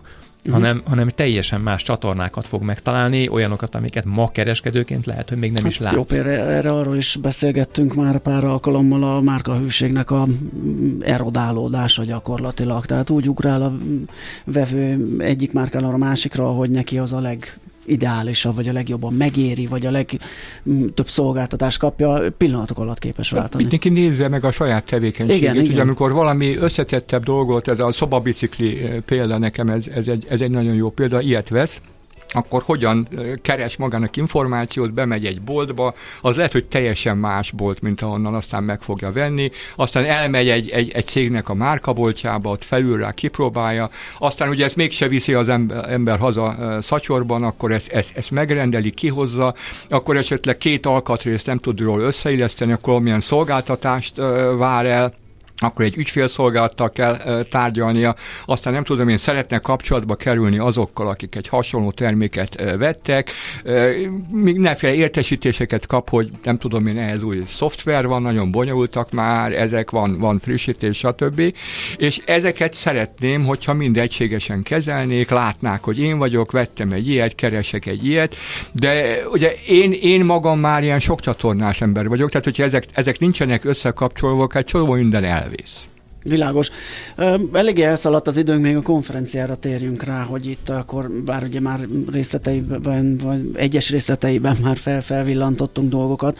Uh-huh. 0.48 0.62
hanem, 0.62 0.82
hanem 0.84 1.08
teljesen 1.08 1.60
más 1.60 1.82
csatornákat 1.82 2.48
fog 2.48 2.62
megtalálni, 2.62 3.28
olyanokat, 3.28 3.74
amiket 3.74 4.04
ma 4.04 4.30
kereskedőként 4.30 5.06
lehet, 5.06 5.28
hogy 5.28 5.38
még 5.38 5.52
nem 5.52 5.62
hát 5.62 5.72
is 5.72 5.78
látsz. 5.78 5.94
Jó, 5.94 6.04
erre, 6.08 6.40
erre 6.40 6.72
arról 6.72 6.96
is 6.96 7.18
beszélgettünk 7.22 7.94
már 7.94 8.18
pár 8.18 8.44
alkalommal 8.44 9.02
a 9.02 9.20
márkahűségnek 9.20 10.10
a 10.10 10.26
erodálódása 11.00 12.04
gyakorlatilag. 12.04 12.86
Tehát 12.86 13.10
úgy 13.10 13.28
ugrál 13.28 13.62
a 13.62 13.76
vevő 14.44 15.16
egyik 15.18 15.52
márkáról 15.52 15.92
a 15.92 15.96
másikra, 15.96 16.46
hogy 16.46 16.70
neki 16.70 16.98
az 16.98 17.12
a 17.12 17.20
leg 17.20 17.58
ideálisabb, 17.86 18.54
vagy 18.54 18.68
a 18.68 18.72
legjobban 18.72 19.12
megéri, 19.12 19.66
vagy 19.66 19.86
a 19.86 19.90
legtöbb 19.90 21.08
szolgáltatást 21.08 21.78
kapja, 21.78 22.22
pillanatok 22.36 22.78
alatt 22.78 22.98
képes 22.98 23.30
váltani. 23.30 23.62
Mindenki 23.62 23.88
nézze 23.88 24.28
meg 24.28 24.44
a 24.44 24.50
saját 24.50 24.84
tevékenységét. 24.84 25.42
Igen, 25.42 25.56
Ugye, 25.56 25.70
igen. 25.70 25.80
amikor 25.80 26.12
valami 26.12 26.56
összetettebb 26.56 27.24
dolgot, 27.24 27.68
ez 27.68 27.80
a 27.80 27.92
szobabicikli 27.92 28.82
eh, 28.82 29.00
példa 29.00 29.38
nekem, 29.38 29.68
ez, 29.68 29.86
ez, 29.88 30.08
egy, 30.08 30.26
ez 30.28 30.40
egy 30.40 30.50
nagyon 30.50 30.74
jó 30.74 30.90
példa, 30.90 31.20
ilyet 31.20 31.48
vesz, 31.48 31.80
akkor 32.36 32.62
hogyan 32.64 33.08
keres 33.42 33.76
magának 33.76 34.16
információt, 34.16 34.92
bemegy 34.92 35.26
egy 35.26 35.40
boltba, 35.40 35.94
az 36.20 36.36
lehet, 36.36 36.52
hogy 36.52 36.64
teljesen 36.64 37.16
más 37.16 37.50
bolt, 37.50 37.80
mint 37.80 38.02
ahonnan 38.02 38.34
aztán 38.34 38.64
meg 38.64 38.82
fogja 38.82 39.12
venni, 39.12 39.50
aztán 39.76 40.04
elmegy 40.04 40.48
egy, 40.48 40.70
egy, 40.70 40.90
egy 40.90 41.06
cégnek 41.06 41.48
a 41.48 41.54
márkaboltjába, 41.54 42.50
ott 42.50 42.64
felül 42.64 42.98
rá 42.98 43.12
kipróbálja, 43.12 43.90
aztán 44.18 44.48
ugye 44.48 44.64
ezt 44.64 44.76
mégse 44.76 45.08
viszi 45.08 45.34
az 45.34 45.48
ember, 45.48 45.92
ember 45.92 46.18
haza 46.18 46.78
szatyorban, 46.80 47.42
akkor 47.42 47.72
ezt, 47.72 47.92
ezt, 47.92 48.16
ezt 48.16 48.30
megrendeli, 48.30 48.90
kihozza, 48.90 49.54
akkor 49.88 50.16
esetleg 50.16 50.56
két 50.56 50.86
alkatrészt 50.86 51.46
nem 51.46 51.58
tud 51.58 51.80
róla 51.80 52.04
összeilleszteni, 52.04 52.72
akkor 52.72 53.00
milyen 53.00 53.20
szolgáltatást 53.20 54.16
vár 54.56 54.86
el, 54.86 55.12
akkor 55.56 55.84
egy 55.84 55.96
ügyfélszolgálattal 55.96 56.90
kell 56.90 57.44
tárgyalnia, 57.50 58.14
aztán 58.44 58.72
nem 58.72 58.84
tudom 58.84 59.08
én, 59.08 59.16
szeretne 59.16 59.58
kapcsolatba 59.58 60.14
kerülni 60.14 60.58
azokkal, 60.58 61.08
akik 61.08 61.34
egy 61.34 61.48
hasonló 61.48 61.90
terméket 61.90 62.54
vettek, 62.78 63.30
mindenféle 64.30 64.94
értesítéseket 64.94 65.86
kap, 65.86 66.10
hogy 66.10 66.30
nem 66.44 66.58
tudom 66.58 66.86
én, 66.86 66.98
ehhez 66.98 67.22
új 67.22 67.42
szoftver 67.46 68.06
van, 68.06 68.22
nagyon 68.22 68.50
bonyolultak 68.50 69.10
már, 69.10 69.52
ezek 69.52 69.90
van, 69.90 70.18
van 70.18 70.38
frissítés, 70.38 70.98
stb. 70.98 71.54
És 71.96 72.20
ezeket 72.24 72.72
szeretném, 72.74 73.44
hogyha 73.44 73.72
mind 73.72 73.96
egységesen 73.96 74.62
kezelnék, 74.62 75.30
látnák, 75.30 75.84
hogy 75.84 75.98
én 75.98 76.18
vagyok, 76.18 76.52
vettem 76.52 76.92
egy 76.92 77.08
ilyet, 77.08 77.34
keresek 77.34 77.86
egy 77.86 78.06
ilyet, 78.06 78.36
de 78.72 79.18
ugye 79.32 79.54
én, 79.66 79.92
én 79.92 80.24
magam 80.24 80.60
már 80.60 80.82
ilyen 80.82 81.00
sok 81.00 81.20
csatornás 81.20 81.80
ember 81.80 82.08
vagyok, 82.08 82.28
tehát 82.28 82.44
hogyha 82.44 82.62
ezek, 82.62 82.84
ezek 82.92 83.18
nincsenek 83.18 83.64
összekapcsolva, 83.64 84.48
egy 84.52 84.64
csomó 84.64 84.92
minden 84.92 85.24
el 85.24 85.45
elvész. 85.46 85.88
Világos. 86.22 86.70
Eléggé 87.52 87.82
elszaladt 87.82 88.26
az 88.26 88.36
időnk, 88.36 88.62
még 88.62 88.76
a 88.76 88.82
konferenciára 88.82 89.56
térjünk 89.56 90.02
rá, 90.02 90.22
hogy 90.22 90.46
itt 90.46 90.68
akkor, 90.68 91.10
bár 91.10 91.42
ugye 91.42 91.60
már 91.60 91.80
részleteiben, 92.12 93.16
vagy 93.16 93.50
egyes 93.54 93.90
részleteiben 93.90 94.56
már 94.62 94.76
fel, 94.76 95.02
felvillantottunk 95.02 95.90
dolgokat, 95.90 96.38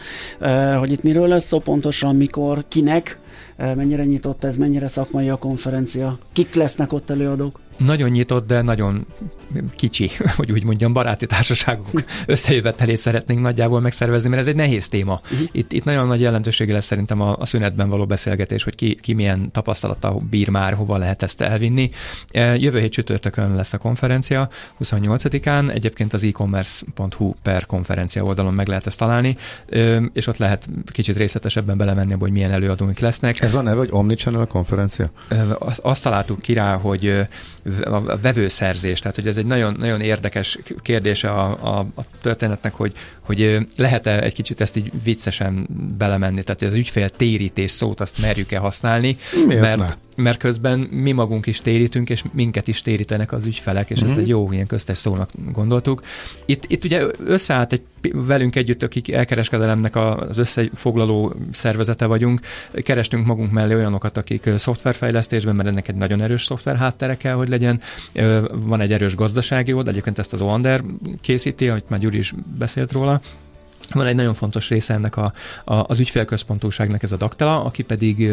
hogy 0.77 0.91
itt 0.91 1.03
miről 1.03 1.27
lesz 1.27 1.45
szó 1.45 1.59
pontosan, 1.59 2.15
mikor, 2.15 2.65
kinek, 2.67 3.19
mennyire 3.57 4.03
nyitott 4.03 4.43
ez, 4.43 4.57
mennyire 4.57 4.87
szakmai 4.87 5.29
a 5.29 5.35
konferencia, 5.35 6.17
kik 6.33 6.55
lesznek 6.55 6.93
ott 6.93 7.09
előadók? 7.09 7.59
Nagyon 7.77 8.09
nyitott, 8.09 8.47
de 8.47 8.61
nagyon 8.61 9.05
kicsi, 9.75 10.11
hogy 10.37 10.51
úgy 10.51 10.63
mondjam, 10.63 10.93
baráti 10.93 11.25
társaságok 11.25 11.87
összejövetelét 12.25 12.97
szeretnénk 12.97 13.41
nagyjából 13.41 13.79
megszervezni, 13.79 14.29
mert 14.29 14.41
ez 14.41 14.47
egy 14.47 14.55
nehéz 14.55 14.87
téma. 14.87 15.21
Uh-huh. 15.23 15.47
Itt, 15.51 15.71
itt 15.71 15.83
nagyon 15.83 16.07
nagy 16.07 16.21
jelentősége 16.21 16.73
lesz 16.73 16.85
szerintem 16.85 17.21
a, 17.21 17.35
a 17.39 17.45
szünetben 17.45 17.89
való 17.89 18.05
beszélgetés, 18.05 18.63
hogy 18.63 18.75
ki, 18.75 18.95
ki 18.95 19.13
milyen 19.13 19.51
tapasztalata 19.51 20.15
bír 20.29 20.49
már, 20.49 20.73
hova 20.73 20.97
lehet 20.97 21.23
ezt 21.23 21.41
elvinni. 21.41 21.91
E, 22.31 22.55
jövő 22.55 22.79
hét 22.79 22.91
csütörtökön 22.91 23.55
lesz 23.55 23.73
a 23.73 23.77
konferencia, 23.77 24.49
28-án, 24.83 25.71
egyébként 25.71 26.13
az 26.13 26.23
e-commerce.hu 26.23 27.33
per 27.41 27.65
konferencia 27.65 28.23
oldalon 28.23 28.53
meg 28.53 28.67
lehet 28.67 28.87
ezt 28.87 28.97
találni, 28.97 29.37
és 30.13 30.27
ott 30.27 30.37
lehet 30.37 30.67
kicsit 30.85 31.17
részletesebben 31.17 31.77
belemenni, 31.77 32.13
hogy 32.19 32.31
milyen 32.31 32.51
előadóink 32.51 32.99
lesznek. 32.99 33.41
Ez 33.41 33.55
a 33.55 33.61
neve, 33.61 33.77
hogy 33.77 33.89
Omnichannel 33.91 34.45
konferencia? 34.45 35.09
Azt, 35.59 35.79
azt 35.79 36.03
találtuk 36.03 36.41
ki 36.41 36.53
rá, 36.53 36.75
hogy 36.75 37.27
a 37.83 38.17
vevőszerzés, 38.17 38.99
tehát 38.99 39.15
hogy 39.15 39.27
ez 39.27 39.37
egy 39.37 39.45
nagyon, 39.45 39.75
nagyon 39.79 40.01
érdekes 40.01 40.59
kérdése 40.81 41.29
a, 41.29 41.77
a, 41.77 41.85
a 41.95 42.01
történetnek, 42.21 42.73
hogy, 42.73 42.93
hogy 43.19 43.57
lehet-e 43.75 44.21
egy 44.21 44.33
kicsit 44.33 44.61
ezt 44.61 44.75
így 44.75 44.91
viccesen 45.03 45.67
belemenni, 45.97 46.43
tehát 46.43 46.59
hogy 46.59 46.69
az 46.69 46.75
ügyfél 46.75 47.09
térítés 47.09 47.71
szót 47.71 48.01
azt 48.01 48.21
merjük-e 48.21 48.57
használni, 48.57 49.17
Miért 49.45 49.61
mert, 49.61 49.79
ne? 49.79 50.06
Mert 50.17 50.37
közben 50.37 50.79
mi 50.79 51.11
magunk 51.11 51.45
is 51.45 51.61
térítünk, 51.61 52.09
és 52.09 52.23
minket 52.31 52.67
is 52.67 52.81
térítenek 52.81 53.31
az 53.31 53.45
ügyfelek, 53.45 53.89
és 53.89 53.99
mm-hmm. 53.99 54.09
ezt 54.09 54.17
egy 54.17 54.27
jó 54.27 54.51
ilyen 54.51 54.67
köztes 54.67 54.97
szónak 54.97 55.29
gondoltuk. 55.51 56.01
Itt, 56.45 56.63
itt 56.67 56.83
ugye 56.83 57.05
összeállt 57.25 57.73
egy 57.73 57.81
velünk 58.13 58.55
együtt, 58.55 58.83
akik 58.83 59.11
elkereskedelemnek 59.11 59.95
az 59.95 60.37
összefoglaló 60.37 61.33
szervezete 61.51 62.05
vagyunk, 62.05 62.39
kerestünk 62.71 63.25
magunk 63.25 63.51
mellé 63.51 63.73
olyanokat, 63.73 64.17
akik 64.17 64.49
szoftverfejlesztésben, 64.55 65.55
mert 65.55 65.69
ennek 65.69 65.87
egy 65.87 65.95
nagyon 65.95 66.21
erős 66.21 66.43
szoftver 66.43 66.75
háttere 66.75 67.17
kell, 67.17 67.33
hogy 67.33 67.49
legyen. 67.49 67.81
Van 68.51 68.81
egy 68.81 68.93
erős 68.93 69.15
gazdasági 69.15 69.73
oldal, 69.73 69.91
egyébként 69.91 70.19
ezt 70.19 70.33
az 70.33 70.41
Oander 70.41 70.83
készíti, 71.21 71.69
amit 71.69 71.89
már 71.89 71.99
Gyuri 71.99 72.17
is 72.17 72.33
beszélt 72.57 72.91
róla, 72.91 73.21
van 73.93 74.05
egy 74.05 74.15
nagyon 74.15 74.33
fontos 74.33 74.69
része 74.69 74.93
ennek 74.93 75.17
a, 75.17 75.33
a, 75.65 75.73
az 75.87 75.99
ügyfélközpontúságnak 75.99 77.03
ez 77.03 77.11
a 77.11 77.17
daktela, 77.17 77.63
aki 77.63 77.83
pedig 77.83 78.31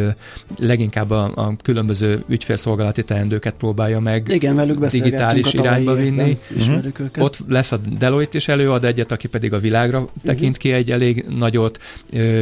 leginkább 0.59 1.11
a, 1.11 1.33
a 1.35 1.57
különböző 1.63 2.25
ügyfélszolgálati 2.29 3.03
teendőket 3.03 3.55
próbálja 3.55 4.01
meg 4.01 4.29
Igen, 4.29 4.55
velük 4.55 4.87
digitális 4.87 5.53
irányba 5.53 5.95
vinni. 5.95 6.39
Ismerjük 6.57 6.87
uh-huh. 6.87 7.07
őket. 7.07 7.23
Ott 7.23 7.39
lesz 7.49 7.73
a 7.73 7.77
Deloitte 7.77 8.37
is 8.37 8.49
előad 8.49 8.85
egyet, 8.85 9.13
aki 9.13 9.29
pedig 9.29 9.53
a 9.53 9.59
világra 9.59 9.99
uh-huh. 9.99 10.23
tekint 10.25 10.57
ki 10.57 10.73
egy 10.73 10.91
elég 10.91 11.25
nagyot, 11.29 11.81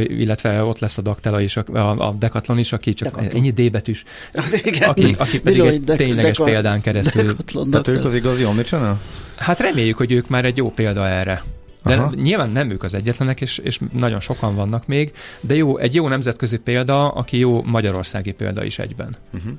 illetve 0.03 0.63
ott 0.63 0.79
lesz 0.79 0.97
a 0.97 1.01
daktela 1.01 1.41
is, 1.41 1.57
a, 1.57 2.07
a 2.07 2.15
Decathlon 2.19 2.57
is, 2.57 2.73
aki 2.73 2.93
csak 2.93 3.09
Decathlon. 3.09 3.41
ennyi 3.41 3.51
D 3.51 3.71
betűs, 3.71 4.03
Igen. 4.63 4.89
aki, 4.89 5.15
aki 5.17 5.41
pedig 5.41 5.57
Deloitte, 5.57 5.91
egy 5.91 5.97
tényleges 5.97 6.37
Deca- 6.37 6.51
példán 6.51 6.81
keresztül. 6.81 7.23
Decathlon 7.23 7.69
Tehát 7.69 7.87
ők 7.87 8.05
az 8.05 8.13
igazi 8.13 8.45
Omnichannel? 8.45 8.99
Hát 9.35 9.59
reméljük, 9.59 9.97
hogy 9.97 10.11
ők 10.11 10.27
már 10.27 10.45
egy 10.45 10.57
jó 10.57 10.71
példa 10.71 11.07
erre. 11.07 11.43
De 11.83 11.93
Aha. 11.93 12.13
nyilván 12.15 12.49
nem 12.49 12.69
ők 12.69 12.83
az 12.83 12.93
egyetlenek, 12.93 13.41
és, 13.41 13.57
és 13.57 13.79
nagyon 13.93 14.19
sokan 14.19 14.55
vannak 14.55 14.87
még, 14.87 15.11
de 15.41 15.55
jó, 15.55 15.77
egy 15.77 15.95
jó 15.95 16.07
nemzetközi 16.07 16.57
példa, 16.57 17.07
aki 17.07 17.37
jó 17.37 17.61
magyarországi 17.63 18.31
példa 18.31 18.63
is 18.63 18.79
egyben. 18.79 19.15
Uh-huh. 19.33 19.53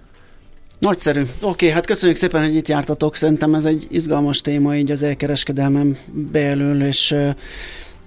Nagyszerű. 0.79 1.21
Oké, 1.21 1.29
okay, 1.41 1.71
hát 1.71 1.87
köszönjük 1.87 2.19
szépen, 2.19 2.43
hogy 2.45 2.55
itt 2.55 2.69
jártatok. 2.69 3.17
Szerintem 3.17 3.55
ez 3.55 3.65
egy 3.65 3.87
izgalmas 3.91 4.41
téma 4.41 4.77
így 4.77 4.91
az 4.91 5.03
elkereskedelmem 5.03 5.97
belül, 6.13 6.83
és 6.83 7.11
uh, 7.11 7.31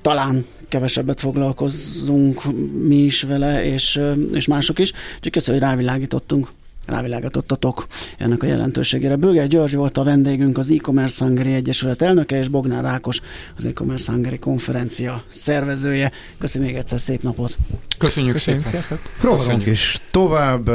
talán 0.01 0.45
kevesebbet 0.69 1.19
foglalkozzunk 1.19 2.41
mi 2.87 2.95
is 2.95 3.21
vele, 3.21 3.65
és, 3.65 3.95
uh, 3.95 4.17
és 4.33 4.47
mások 4.47 4.79
is. 4.79 4.93
Úgyhogy 5.15 5.31
köszönjük, 5.31 5.63
hogy 5.63 5.71
rávilágítottunk 5.73 6.47
rávilágítottatok 6.87 7.87
ennek 8.17 8.43
a 8.43 8.45
jelentőségére. 8.45 9.15
Bőger 9.15 9.47
György 9.47 9.75
volt 9.75 9.97
a 9.97 10.03
vendégünk, 10.03 10.57
az 10.57 10.71
e-commerce 10.71 11.25
Hungary 11.25 11.53
Egyesület 11.53 12.01
elnöke, 12.01 12.37
és 12.37 12.47
Bognár 12.47 12.85
Ákos, 12.85 13.21
az 13.57 13.65
e-commerce 13.65 14.11
Hungary 14.11 14.39
konferencia 14.39 15.23
szervezője. 15.29 16.11
Köszönjük 16.39 16.71
még 16.71 16.79
egyszer, 16.79 16.99
szép 16.99 17.21
napot! 17.21 17.57
Köszönjük, 17.97 18.33
Köszönjük 18.33 18.65
szépen! 18.65 18.81
Sziasztok! 18.81 18.99
Rohanunk 19.21 19.65
is 19.65 20.01
tovább 20.11 20.69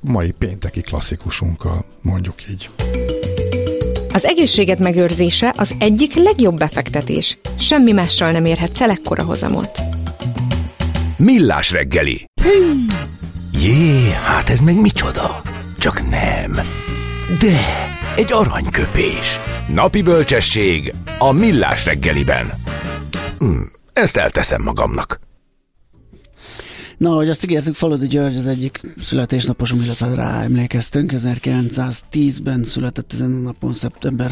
mai 0.00 0.30
pénteki 0.30 0.80
klasszikusunkkal, 0.80 1.84
mondjuk 2.00 2.48
így. 2.50 2.70
Az 4.12 4.24
egészséged 4.24 4.80
megőrzése 4.80 5.54
az 5.56 5.74
egyik 5.78 6.14
legjobb 6.14 6.58
befektetés. 6.58 7.38
Semmi 7.58 7.92
mással 7.92 8.30
nem 8.30 8.44
érhet 8.44 8.80
ekkora 8.80 9.24
hozamot. 9.24 9.97
Millás 11.18 11.70
reggeli. 11.70 12.24
Jé, 13.52 14.10
hát 14.10 14.48
ez 14.48 14.60
meg 14.60 14.80
micsoda? 14.80 15.42
Csak 15.78 16.08
nem. 16.10 16.52
De, 17.40 17.58
egy 18.16 18.32
aranyköpés. 18.32 19.38
Napi 19.74 20.02
bölcsesség 20.02 20.94
a 21.18 21.32
Millás 21.32 21.84
reggeliben. 21.84 22.52
Hm, 23.38 23.60
ezt 23.92 24.16
elteszem 24.16 24.62
magamnak. 24.62 25.20
Na, 26.98 27.10
ahogy 27.10 27.28
azt 27.28 27.44
ígértük, 27.44 27.74
Faludi 27.74 28.06
György 28.06 28.36
az 28.36 28.46
egyik 28.46 28.80
születésnaposom, 29.00 29.80
illetve 29.80 30.14
rá 30.14 30.42
emlékeztünk. 30.42 31.12
1910-ben 31.16 32.64
született 32.64 33.12
ezen 33.12 33.34
a 33.34 33.38
napon, 33.38 33.74
szeptember 33.74 34.30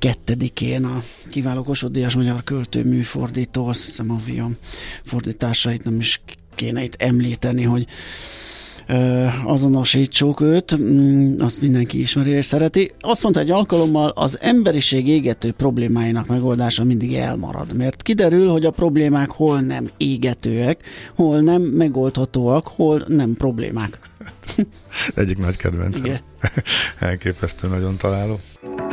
22-én 0.00 0.84
a 0.84 1.02
kiváló 1.30 1.62
Kossuth 1.62 2.16
magyar 2.16 2.44
költő 2.44 2.84
műfordító, 2.84 3.66
azt 3.66 3.84
hiszem 3.84 4.10
a 4.10 4.20
Viam 4.24 4.56
fordításait 5.04 5.84
nem 5.84 5.96
is 5.96 6.20
kéne 6.54 6.82
itt 6.82 6.94
említeni, 7.02 7.62
hogy 7.62 7.86
azonosítsuk 9.44 10.40
őt, 10.40 10.76
mm, 10.76 11.40
azt 11.40 11.60
mindenki 11.60 12.00
ismeri 12.00 12.30
és 12.30 12.44
szereti. 12.44 12.92
Azt 13.00 13.22
mondta 13.22 13.40
egy 13.40 13.50
alkalommal, 13.50 14.08
az 14.08 14.38
emberiség 14.40 15.08
égető 15.08 15.52
problémáinak 15.52 16.26
megoldása 16.26 16.84
mindig 16.84 17.14
elmarad, 17.14 17.76
mert 17.76 18.02
kiderül, 18.02 18.48
hogy 18.48 18.64
a 18.64 18.70
problémák 18.70 19.30
hol 19.30 19.60
nem 19.60 19.90
égetőek, 19.96 20.80
hol 21.14 21.40
nem 21.40 21.62
megoldhatóak, 21.62 22.66
hol 22.66 23.04
nem 23.08 23.34
problémák. 23.34 23.98
Egyik 25.14 25.38
nagy 25.38 25.56
kedvencem. 25.56 26.04
Igen. 26.04 26.20
Elképesztő 26.98 27.68
nagyon 27.68 27.96
találó. 27.96 28.40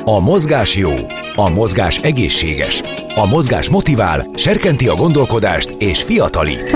A 0.04 0.20
mozgás 0.20 0.76
jó, 0.76 0.94
a 1.36 1.50
mozgás 1.50 1.98
egészséges, 1.98 2.82
a 3.16 3.26
mozgás 3.26 3.70
motivál, 3.70 4.28
serkenti 4.36 4.88
a 4.88 4.96
gondolkodást 4.96 5.70
és 5.78 6.04
fiatalít. 6.04 6.76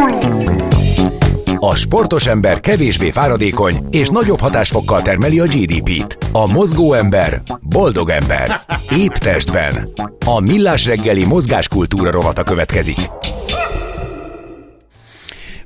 A 1.62 1.76
sportos 1.76 2.28
ember 2.28 2.60
kevésbé 2.60 3.10
fáradékony 3.10 3.88
és 3.89 4.10
nagyobb 4.10 4.39
hatásfokkal 4.39 5.02
termeli 5.02 5.39
a 5.39 5.46
GDP-t. 5.46 6.18
A 6.32 6.52
mozgó 6.52 6.94
ember 6.94 7.42
boldog 7.62 8.10
ember. 8.10 8.62
Épp 9.04 9.12
testben. 9.13 9.89
A 10.26 10.39
millás 10.39 10.86
reggeli 10.86 11.26
mozgáskultúra 11.26 12.12
rovata 12.12 12.44
következik. 12.44 13.00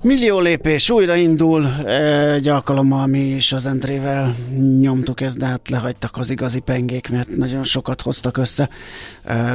Millió 0.03 0.39
lépés 0.39 0.89
újra 0.89 1.15
indul, 1.15 1.75
egy 2.33 2.47
alkalommal 2.47 3.07
mi 3.07 3.19
is 3.19 3.53
az 3.53 3.65
entrével 3.65 4.35
nyomtuk 4.79 5.21
ezt, 5.21 5.37
de 5.37 5.45
hát 5.45 5.69
lehagytak 5.69 6.17
az 6.17 6.29
igazi 6.29 6.59
pengék, 6.59 7.09
mert 7.09 7.35
nagyon 7.37 7.63
sokat 7.63 8.01
hoztak 8.01 8.37
össze, 8.37 8.69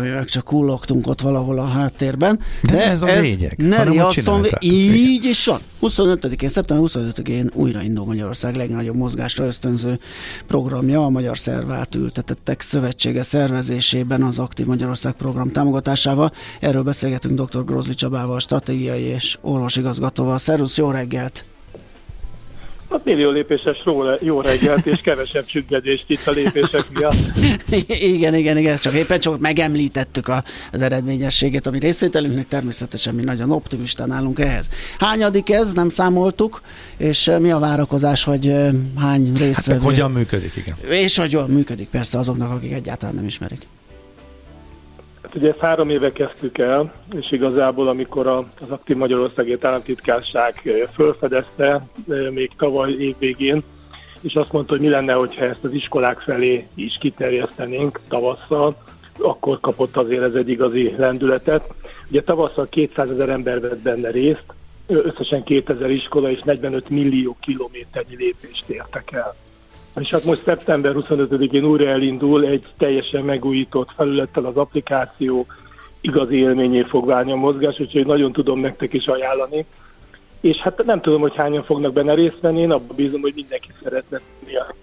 mi 0.01 0.09
meg 0.09 0.25
csak 0.25 0.45
kullogtunk 0.45 1.07
ott 1.07 1.21
valahol 1.21 1.59
a 1.59 1.67
háttérben. 1.67 2.41
De, 2.63 2.73
de 2.73 2.91
ez 2.91 3.03
a 3.03 3.09
ez 3.09 3.23
lényeg. 3.23 3.55
Neri 3.57 3.99
asszon, 3.99 4.47
így 4.61 5.25
is 5.25 5.45
van. 5.45 5.61
25-én, 5.83 6.49
szeptember 6.49 6.91
25-én 6.93 7.51
újraindul 7.55 8.05
Magyarország 8.05 8.55
legnagyobb 8.55 8.97
mozgásra 8.97 9.45
ösztönző 9.45 9.99
programja, 10.47 11.05
a 11.05 11.09
Magyar 11.09 11.39
Szervát 11.39 11.95
ültetettek 11.95 12.61
szövetsége 12.61 13.23
szervezésében 13.23 14.23
az 14.23 14.39
Aktív 14.39 14.67
Magyarország 14.67 15.13
program 15.13 15.51
támogatásával. 15.53 16.33
Erről 16.61 16.83
beszélgetünk 16.83 17.41
dr. 17.41 17.65
Grózli 17.65 17.95
Csabával, 17.95 18.41
stratégiai 18.41 19.03
és 19.03 19.39
orvosigazgatóval. 19.41 20.38
Szervusz, 20.38 20.77
jó 20.77 20.90
reggelt! 20.90 21.44
Hát 22.90 23.05
millió 23.05 23.31
lépéses 23.31 23.85
jó 24.20 24.40
reggelt, 24.40 24.87
és 24.87 25.01
kevesebb 25.01 25.46
csüggedést 25.46 26.05
itt 26.07 26.27
a 26.27 26.31
lépések 26.31 26.85
miatt. 26.94 27.14
igen, 28.14 28.35
igen, 28.35 28.57
igen, 28.57 28.77
csak 28.77 28.94
éppen 28.94 29.20
csak 29.20 29.38
megemlítettük 29.38 30.29
a, 30.29 30.44
az 30.72 30.83
eredményességet, 30.83 31.66
ami 31.66 31.79
részvételünknek 31.79 32.48
természetesen 32.48 33.14
mi 33.14 33.22
nagyon 33.22 33.51
optimistán 33.51 34.11
állunk 34.11 34.38
ehhez. 34.38 34.70
Hányadik 34.98 35.51
ez, 35.51 35.72
nem 35.72 35.88
számoltuk, 35.88 36.62
és 36.96 37.31
mi 37.38 37.51
a 37.51 37.59
várakozás, 37.59 38.24
hogy 38.24 38.55
hány 38.96 39.33
résztvevő... 39.37 39.81
Hát 39.81 39.88
hogyan 39.88 40.11
működik, 40.11 40.57
igen. 40.57 40.77
És 40.88 41.16
hogy 41.16 41.33
jól 41.33 41.48
működik 41.48 41.88
persze 41.88 42.18
azoknak, 42.18 42.51
akik 42.51 42.72
egyáltalán 42.72 43.14
nem 43.14 43.24
ismerik. 43.24 43.66
Hát 45.29 45.37
ugye 45.37 45.55
három 45.61 45.88
éve 45.88 46.12
kezdtük 46.12 46.59
el, 46.59 46.93
és 47.17 47.31
igazából 47.31 47.88
amikor 47.88 48.27
az 48.27 48.71
Aktív 48.71 48.97
Magyarországért 48.97 49.64
államtitkárság 49.64 50.62
felfedezte 50.93 51.87
még 52.31 52.51
tavaly 52.57 52.93
év 52.93 53.14
végén, 53.19 53.62
és 54.21 54.35
azt 54.35 54.53
mondta, 54.53 54.73
hogy 54.73 54.81
mi 54.81 54.88
lenne, 54.88 55.12
hogyha 55.12 55.45
ezt 55.45 55.64
az 55.64 55.73
iskolák 55.73 56.21
felé 56.21 56.67
is 56.75 56.97
kiterjesztenénk 57.01 58.01
tavasszal, 58.09 58.77
akkor 59.19 59.61
kapott 59.61 59.97
azért 59.97 60.23
ez 60.23 60.35
egy 60.35 60.49
igazi 60.49 60.95
lendületet. 60.97 61.73
Ugye 62.11 62.23
tavasszal 62.23 62.69
200 62.69 63.11
ezer 63.11 63.29
ember 63.29 63.61
vett 63.61 63.79
benne 63.79 64.11
részt, 64.11 64.45
összesen 64.87 65.43
2000 65.43 65.91
iskola 65.91 66.31
és 66.31 66.41
45 66.43 66.88
millió 66.88 67.37
kilométernyi 67.41 68.17
lépést 68.17 68.69
értek 68.69 69.12
el. 69.12 69.35
És 69.99 70.11
hát 70.11 70.25
most 70.25 70.43
szeptember 70.43 70.93
25-én 70.97 71.65
újra 71.65 71.87
elindul 71.87 72.45
egy 72.45 72.65
teljesen 72.79 73.25
megújított 73.25 73.91
felülettel 73.97 74.45
az 74.45 74.57
applikáció, 74.57 75.47
igazi 76.01 76.37
élményé 76.37 76.83
fog 76.83 77.07
válni 77.07 77.33
a 77.33 77.37
mozgás, 77.37 77.81
úgyhogy 77.81 78.07
nagyon 78.07 78.33
tudom 78.33 78.61
nektek 78.61 78.93
is 78.93 79.07
ajánlani. 79.07 79.67
És 80.41 80.57
hát 80.57 80.85
nem 80.85 81.01
tudom, 81.01 81.21
hogy 81.21 81.37
hányan 81.37 81.63
fognak 81.65 81.93
benne 81.93 82.15
részt 82.15 82.41
venni, 82.41 82.61
én 82.61 82.71
abban 82.71 82.97
bízom, 82.97 83.21
hogy 83.21 83.33
mindenki 83.35 83.69
szeretne 83.83 84.21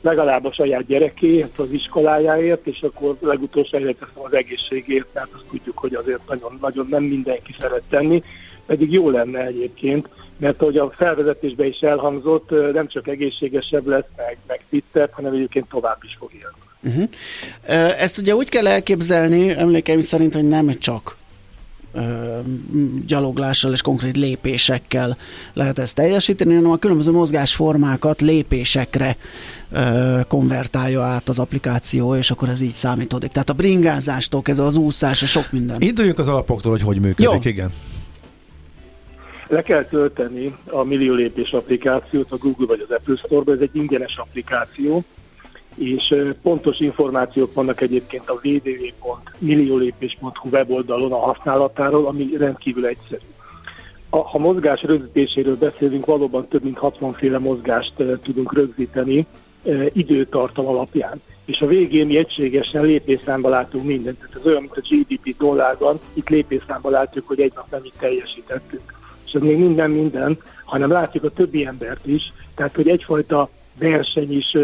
legalább 0.01 0.45
a 0.45 0.53
saját 0.53 0.85
gyerekéért, 0.85 1.59
az 1.59 1.71
iskolájáért, 1.71 2.67
és 2.67 2.81
akkor 2.81 3.17
legutolsó 3.21 3.77
helyre 3.77 3.91
teszem 3.91 4.23
az 4.23 4.33
egészségért, 4.33 5.07
mert 5.13 5.33
azt 5.33 5.45
tudjuk, 5.49 5.77
hogy 5.77 5.93
azért 5.93 6.27
nagyon, 6.27 6.57
nagyon 6.61 6.87
nem 6.89 7.03
mindenki 7.03 7.55
szeret 7.59 7.83
tenni, 7.89 8.23
pedig 8.65 8.91
jó 8.91 9.09
lenne 9.09 9.45
egyébként, 9.45 10.09
mert 10.37 10.61
ahogy 10.61 10.77
a 10.77 10.93
felvezetésben 10.97 11.67
is 11.67 11.79
elhangzott, 11.79 12.49
nem 12.73 12.87
csak 12.87 13.07
egészségesebb 13.07 13.87
lesz, 13.87 14.05
meg, 14.17 14.37
meg 14.47 14.61
fittebb, 14.69 15.11
hanem 15.11 15.33
egyébként 15.33 15.69
tovább 15.69 15.97
is 16.01 16.15
fog 16.19 16.31
élni. 16.33 16.63
Uh-huh. 16.83 17.09
Ezt 18.01 18.17
ugye 18.17 18.35
úgy 18.35 18.49
kell 18.49 18.67
elképzelni, 18.67 19.49
emlékeim 19.49 20.01
szerint, 20.01 20.33
hogy 20.33 20.47
nem 20.47 20.77
csak 20.79 21.17
gyaloglással 23.05 23.73
és 23.73 23.81
konkrét 23.81 24.17
lépésekkel 24.17 25.17
lehet 25.53 25.79
ezt 25.79 25.95
teljesíteni, 25.95 26.53
hanem 26.53 26.71
a 26.71 26.77
különböző 26.77 27.11
mozgásformákat 27.11 28.21
lépésekre 28.21 29.17
konvertálja 30.27 31.03
át 31.03 31.29
az 31.29 31.39
applikáció, 31.39 32.15
és 32.15 32.31
akkor 32.31 32.49
ez 32.49 32.61
így 32.61 32.71
számítódik. 32.71 33.31
Tehát 33.31 33.49
a 33.49 33.53
bringázástól 33.53 34.41
ez 34.45 34.59
az 34.59 34.75
úszás, 34.75 35.21
és 35.21 35.29
sok 35.29 35.51
minden. 35.51 35.81
Induljunk 35.81 36.19
az 36.19 36.27
alapoktól, 36.27 36.71
hogy 36.71 36.81
hogy 36.81 36.99
működik, 36.99 37.25
Jó. 37.25 37.33
igen. 37.43 37.71
Le 39.47 39.61
kell 39.61 39.83
tölteni 39.83 40.55
a 40.69 40.83
Millió 40.83 41.13
Lépés 41.13 41.51
applikációt 41.51 42.31
a 42.31 42.37
Google 42.37 42.65
vagy 42.65 42.85
az 42.89 42.95
Apple 42.95 43.15
Store-ba, 43.15 43.51
ez 43.51 43.59
egy 43.59 43.75
ingyenes 43.75 44.17
applikáció, 44.17 45.03
és 45.75 46.15
pontos 46.41 46.79
információk 46.79 47.53
vannak 47.53 47.81
egyébként 47.81 48.29
a 48.29 48.39
www.milliólépés.hu 48.43 50.49
weboldalon 50.49 51.11
a 51.11 51.19
használatáról, 51.19 52.07
ami 52.07 52.37
rendkívül 52.37 52.85
egyszerű. 52.85 53.25
A, 54.09 54.17
ha 54.17 54.37
mozgás 54.37 54.83
rögzítéséről 54.83 55.57
beszélünk, 55.57 56.05
valóban 56.05 56.47
több 56.47 56.63
mint 56.63 56.77
60 56.77 57.13
féle 57.13 57.37
mozgást 57.37 57.93
tudunk 58.23 58.53
rögzíteni 58.53 59.27
időtartam 59.93 60.67
alapján. 60.67 61.21
És 61.45 61.61
a 61.61 61.67
végén 61.67 62.05
mi 62.05 62.17
egységesen 62.17 62.83
lépésszámba 62.83 63.49
látunk 63.49 63.85
mindent. 63.85 64.17
Tehát 64.17 64.35
ez 64.35 64.45
olyan, 64.45 64.61
mint 64.61 64.77
a 64.77 64.81
GDP 64.89 65.37
dollárban, 65.37 65.99
itt 66.13 66.29
lépésszámba 66.29 66.89
látjuk, 66.89 67.27
hogy 67.27 67.39
egy 67.39 67.51
nap 67.55 67.65
mennyit 67.69 67.93
teljesítettünk. 67.99 68.94
Ez 69.35 69.41
még 69.41 69.57
minden 69.57 69.91
minden, 69.91 70.37
hanem 70.65 70.91
látjuk 70.91 71.23
a 71.23 71.29
többi 71.29 71.65
embert 71.65 72.05
is, 72.05 72.33
tehát 72.55 72.75
hogy 72.75 72.87
egyfajta 72.87 73.49
verseny 73.79 74.35
is 74.37 74.57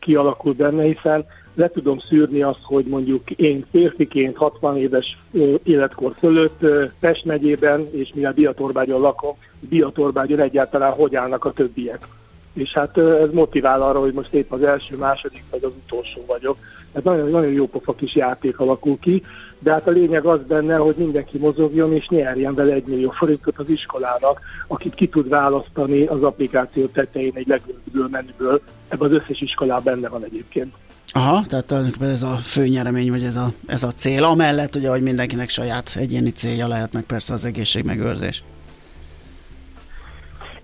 kialakul 0.00 0.52
benne, 0.52 0.82
hiszen 0.82 1.24
le 1.54 1.68
tudom 1.68 1.98
szűrni 1.98 2.42
azt, 2.42 2.62
hogy 2.62 2.84
mondjuk 2.84 3.30
én 3.30 3.64
férfiként 3.70 4.36
60 4.36 4.76
éves 4.76 5.18
életkor 5.62 6.14
fölött 6.18 6.66
Pest 7.00 7.24
megyében, 7.24 7.86
és 7.92 8.12
mivel 8.14 8.32
Biatorbágyon 8.32 9.00
lakom, 9.00 9.36
Biatorbágyon 9.60 10.40
egyáltalán 10.40 10.92
hogy 10.92 11.14
állnak 11.14 11.44
a 11.44 11.52
többiek. 11.52 12.06
És 12.52 12.72
hát 12.72 12.98
ez 12.98 13.30
motivál 13.32 13.82
arra, 13.82 14.00
hogy 14.00 14.12
most 14.12 14.34
épp 14.34 14.52
az 14.52 14.62
első, 14.62 14.96
második 14.96 15.42
vagy 15.50 15.64
az 15.64 15.72
utolsó 15.84 16.24
vagyok. 16.26 16.56
Ez 16.92 17.02
nagyon, 17.02 17.30
nagyon 17.30 17.52
jó 17.52 17.66
pofa 17.66 17.94
kis 17.94 18.14
játék 18.14 18.58
alakul 18.58 18.98
ki, 18.98 19.22
de 19.58 19.72
hát 19.72 19.88
a 19.88 19.90
lényeg 19.90 20.24
az 20.24 20.40
benne, 20.48 20.76
hogy 20.76 20.94
mindenki 20.98 21.38
mozogjon 21.38 21.92
és 21.92 22.08
nyerjen 22.08 22.54
vele 22.54 22.72
egy 22.72 22.86
millió 22.86 23.10
forintot 23.10 23.58
az 23.58 23.68
iskolának, 23.68 24.40
akit 24.66 24.94
ki 24.94 25.08
tud 25.08 25.28
választani 25.28 26.06
az 26.06 26.22
applikáció 26.22 26.86
tetején 26.86 27.32
egy 27.34 27.46
legőbből 27.46 28.08
menüből. 28.10 28.60
Ebben 28.88 29.10
az 29.10 29.16
összes 29.16 29.40
iskolában 29.40 29.84
benne 29.84 30.08
van 30.08 30.24
egyébként. 30.24 30.74
Aha, 31.12 31.44
tehát 31.48 31.66
tulajdonképpen 31.66 32.08
ez 32.10 32.22
a 32.22 32.36
fő 32.36 32.66
nyeremény, 32.66 33.10
vagy 33.10 33.24
ez 33.24 33.36
a, 33.36 33.52
ez 33.66 33.82
a 33.82 33.90
cél. 33.90 34.24
Amellett 34.24 34.76
ugye, 34.76 34.88
hogy 34.88 35.02
mindenkinek 35.02 35.48
saját 35.48 35.92
egyéni 35.94 36.30
célja 36.30 36.66
lehet, 36.66 36.92
meg 36.92 37.02
persze 37.02 37.32
az 37.32 37.44
egészségmegőrzés. 37.44 38.42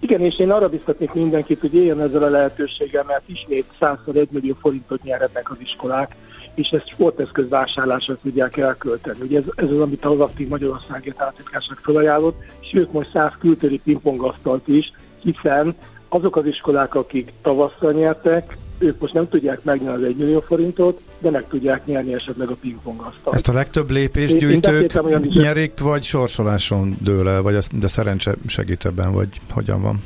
Igen, 0.00 0.20
és 0.20 0.38
én 0.38 0.50
arra 0.50 0.68
biztatnék 0.68 1.12
mindenkit, 1.12 1.60
hogy 1.60 1.74
éljen 1.74 2.00
ezzel 2.00 2.22
a 2.22 2.28
lehetőséggel, 2.28 3.04
mert 3.06 3.22
ismét 3.26 3.64
101 3.78 4.28
millió 4.30 4.56
forintot 4.60 5.02
nyerhetnek 5.02 5.50
az 5.50 5.56
iskolák, 5.60 6.16
és 6.54 6.68
ezt 6.68 6.88
sporteszköz 6.88 7.48
vásárlásra 7.48 8.16
tudják 8.22 8.56
elkölteni. 8.56 9.18
Ugye 9.22 9.38
ez, 9.38 9.44
ez 9.54 9.70
az, 9.70 9.80
amit 9.80 10.04
az 10.04 10.20
Aktív 10.20 10.48
Magyarországért 10.48 11.20
államtitkárság 11.20 11.78
felajánlott, 11.82 12.42
sőt 12.60 12.92
most 12.92 13.10
100 13.10 13.32
kültéri 13.38 13.80
pingpongasztalt 13.84 14.68
is, 14.68 14.92
hiszen 15.22 15.74
azok 16.08 16.36
az 16.36 16.46
iskolák, 16.46 16.94
akik 16.94 17.32
tavasszal 17.42 17.92
nyertek, 17.92 18.56
ők 18.78 19.00
most 19.00 19.12
nem 19.12 19.28
tudják 19.28 19.62
megnyerni 19.62 20.02
az 20.02 20.08
1 20.08 20.16
millió 20.16 20.40
forintot, 20.40 21.00
de 21.18 21.30
meg 21.30 21.46
tudják 21.48 21.86
nyerni 21.86 22.14
esetleg 22.14 22.48
a 22.48 22.54
pingpongasztalt. 22.60 23.36
Ezt 23.36 23.48
a 23.48 23.52
legtöbb 23.52 23.90
lépésgyűjtők 23.90 24.92
nyerik, 25.34 25.80
vagy 25.80 26.02
sorsoláson 26.02 26.96
dől 27.00 27.28
el, 27.28 27.42
vagy 27.42 27.58
de 27.72 27.88
szerencse 27.88 28.34
segít 28.46 28.84
ebben, 28.84 29.12
vagy 29.12 29.28
hogyan 29.50 29.82
van? 29.82 30.02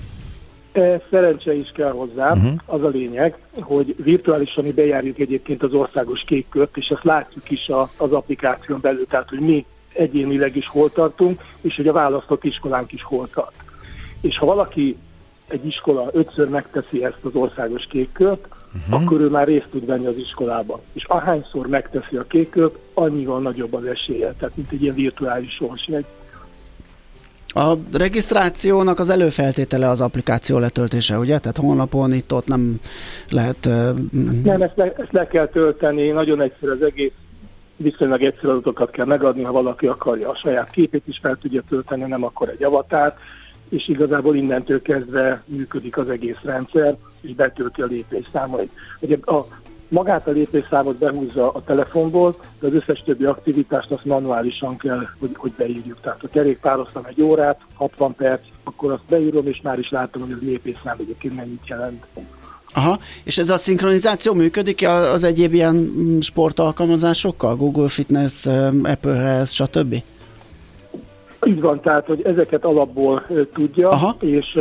E, 0.76 1.00
szerencse 1.10 1.54
is 1.54 1.70
kell 1.74 1.90
hozzá, 1.90 2.32
uh-huh. 2.32 2.52
az 2.66 2.82
a 2.82 2.88
lényeg, 2.88 3.38
hogy 3.60 3.94
virtuálisan 3.98 4.64
mi 4.64 4.72
bejárjuk 4.72 5.18
egyébként 5.18 5.62
az 5.62 5.74
országos 5.74 6.24
kékkört, 6.26 6.76
és 6.76 6.88
ezt 6.88 7.04
látjuk 7.04 7.50
is 7.50 7.68
a, 7.68 7.90
az 7.96 8.12
applikáción 8.12 8.80
belül, 8.80 9.06
tehát 9.06 9.28
hogy 9.28 9.40
mi 9.40 9.66
egyénileg 9.92 10.56
is 10.56 10.68
hol 10.68 10.92
tartunk, 10.92 11.40
és 11.60 11.76
hogy 11.76 11.88
a 11.88 11.92
választott 11.92 12.44
iskolánk 12.44 12.92
is 12.92 13.02
hol 13.02 13.28
tart. 13.34 13.54
És 14.20 14.38
ha 14.38 14.46
valaki 14.46 14.96
egy 15.48 15.66
iskola 15.66 16.08
ötször 16.12 16.48
megteszi 16.48 17.04
ezt 17.04 17.24
az 17.24 17.34
országos 17.34 17.86
kékkört, 17.86 18.46
uh-huh. 18.74 19.02
akkor 19.02 19.20
ő 19.20 19.28
már 19.28 19.46
részt 19.46 19.68
tud 19.70 19.86
venni 19.86 20.06
az 20.06 20.16
iskolába. 20.16 20.80
És 20.92 21.04
ahányszor 21.04 21.66
megteszi 21.66 22.16
a 22.16 22.26
kékkört, 22.26 22.78
annyival 22.94 23.40
nagyobb 23.40 23.74
az 23.74 23.84
esélye, 23.84 24.32
tehát 24.38 24.56
mint 24.56 24.72
egy 24.72 24.82
ilyen 24.82 24.94
virtuális 24.94 25.52
sorsjegy. 25.54 26.06
A 27.46 27.74
regisztrációnak 27.92 28.98
az 28.98 29.08
előfeltétele 29.08 29.88
az 29.88 30.00
applikáció 30.00 30.58
letöltése, 30.58 31.18
ugye? 31.18 31.38
Tehát 31.38 31.56
honlapon 31.56 32.12
itt 32.12 32.32
ott 32.32 32.46
nem 32.46 32.80
lehet... 33.30 33.66
Uh... 33.66 33.72
Nem, 34.42 34.62
ezt 34.62 34.76
le, 34.76 34.92
ezt 34.96 35.12
le 35.12 35.26
kell 35.26 35.46
tölteni, 35.46 36.08
nagyon 36.08 36.40
egyszerű 36.40 36.72
az 36.72 36.82
egész, 36.82 37.12
viszonylag 37.76 38.22
egyszerű 38.22 38.48
adatokat 38.48 38.90
kell 38.90 39.06
megadni, 39.06 39.42
ha 39.42 39.52
valaki 39.52 39.86
akarja 39.86 40.28
a 40.28 40.36
saját 40.36 40.70
képét 40.70 41.02
is 41.06 41.18
fel 41.22 41.38
tudja 41.40 41.62
tölteni, 41.68 42.02
nem 42.02 42.24
akkor 42.24 42.48
egy 42.48 42.64
avatárt, 42.64 43.18
és 43.68 43.88
igazából 43.88 44.36
innentől 44.36 44.82
kezdve 44.82 45.42
működik 45.44 45.96
az 45.96 46.08
egész 46.08 46.40
rendszer, 46.42 46.96
és 47.20 47.34
betölti 47.34 47.82
a 47.82 47.86
lépésszámait. 47.86 48.70
Ugye 49.00 49.16
a 49.24 49.46
magát 49.88 50.28
a 50.28 50.30
lépésszámot 50.30 50.96
behúzza 50.96 51.50
a 51.50 51.62
telefonból, 51.62 52.36
de 52.60 52.66
az 52.66 52.74
összes 52.74 53.02
többi 53.04 53.24
aktivitást 53.24 53.90
azt 53.90 54.04
manuálisan 54.04 54.76
kell, 54.76 55.02
hogy, 55.18 55.30
hogy 55.34 55.52
beírjuk. 55.56 56.00
Tehát 56.00 56.22
a 56.22 56.28
kerékpároztam 56.28 57.04
egy 57.04 57.22
órát, 57.22 57.60
60 57.74 58.14
perc, 58.14 58.40
akkor 58.64 58.92
azt 58.92 59.04
beírom, 59.08 59.46
és 59.46 59.60
már 59.62 59.78
is 59.78 59.90
látom, 59.90 60.22
hogy 60.22 60.32
az 60.32 60.40
lépésszám 60.40 60.96
egyébként 60.98 61.36
mennyit 61.36 61.68
jelent. 61.68 62.06
Aha, 62.74 62.98
és 63.24 63.38
ez 63.38 63.48
a 63.48 63.58
szinkronizáció 63.58 64.34
működik 64.34 64.88
az 64.88 65.22
egyéb 65.22 65.54
ilyen 65.54 65.92
sportalkalmazásokkal? 66.20 67.56
Google 67.56 67.88
Fitness, 67.88 68.46
Apple-hez, 68.82 69.50
stb.? 69.50 70.02
Így 71.46 71.60
van, 71.60 71.80
tehát, 71.80 72.06
hogy 72.06 72.22
ezeket 72.22 72.64
alapból 72.64 73.26
tudja, 73.52 73.88
Aha. 73.88 74.16
és 74.20 74.58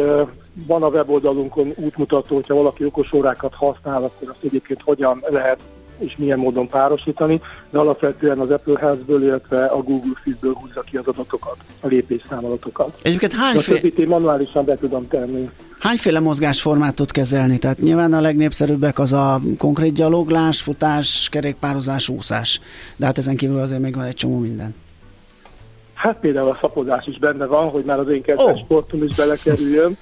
van 0.68 0.84
a 0.84 0.88
weboldalunkon 0.88 1.74
útmutató, 1.76 2.36
hogyha 2.36 2.56
valaki 2.56 2.86
okos 2.86 3.14
órákat 3.14 3.54
használ, 3.54 4.04
akkor 4.04 4.30
azt 4.30 4.44
egyébként 4.44 4.82
hogyan 4.82 5.24
lehet 5.30 5.60
és 5.98 6.16
milyen 6.18 6.40
módon 6.40 6.68
párosítani, 6.68 7.42
de 7.70 7.80
alapvetően 7.80 8.40
az 8.40 8.50
Apple 8.50 8.80
Health-ből, 8.80 9.24
illetve 9.24 9.66
a 9.66 9.82
Google 9.82 10.20
Fit-ből 10.24 10.54
húzza 10.54 10.82
ki 10.82 10.98
az 10.98 11.08
adatokat, 11.08 11.58
a 11.82 11.88
lépésszámadatokat. 11.88 13.00
Egyébként 13.02 13.34
hányféle... 13.34 14.06
A 14.06 14.08
manuálisan 14.08 14.66
be 14.66 14.76
tudom 14.76 15.08
tenni. 15.08 15.50
Hányféle 15.80 16.20
mozgásformát 16.20 16.96
tud 16.96 17.12
kezelni? 17.12 17.58
Tehát 17.58 17.80
nyilván 17.80 18.14
a 18.14 18.22
legnépszerűbbek 18.22 19.00
az 19.00 19.14
a 19.14 19.42
konkrét 19.58 19.94
gyaloglás, 19.94 20.62
futás, 20.62 21.30
kerékpározás, 21.32 22.10
úszás. 22.10 22.62
De 22.96 23.06
hát 23.06 23.18
ezen 23.18 23.36
kívül 23.36 23.60
azért 23.60 23.82
még 23.82 23.96
van 23.96 24.06
egy 24.06 24.16
csomó 24.16 24.38
minden. 24.38 24.76
Hát 25.94 26.20
például 26.20 26.50
a 26.50 26.58
szapozás 26.62 27.08
is 27.08 27.20
benne 27.20 27.46
van, 27.46 27.70
hogy 27.70 27.84
már 27.84 28.00
az 28.00 28.10
én 28.10 28.22
kedves 28.22 28.46
oh. 28.46 28.58
sportom 28.58 29.04
is 29.04 29.16
belekerüljön 29.16 29.98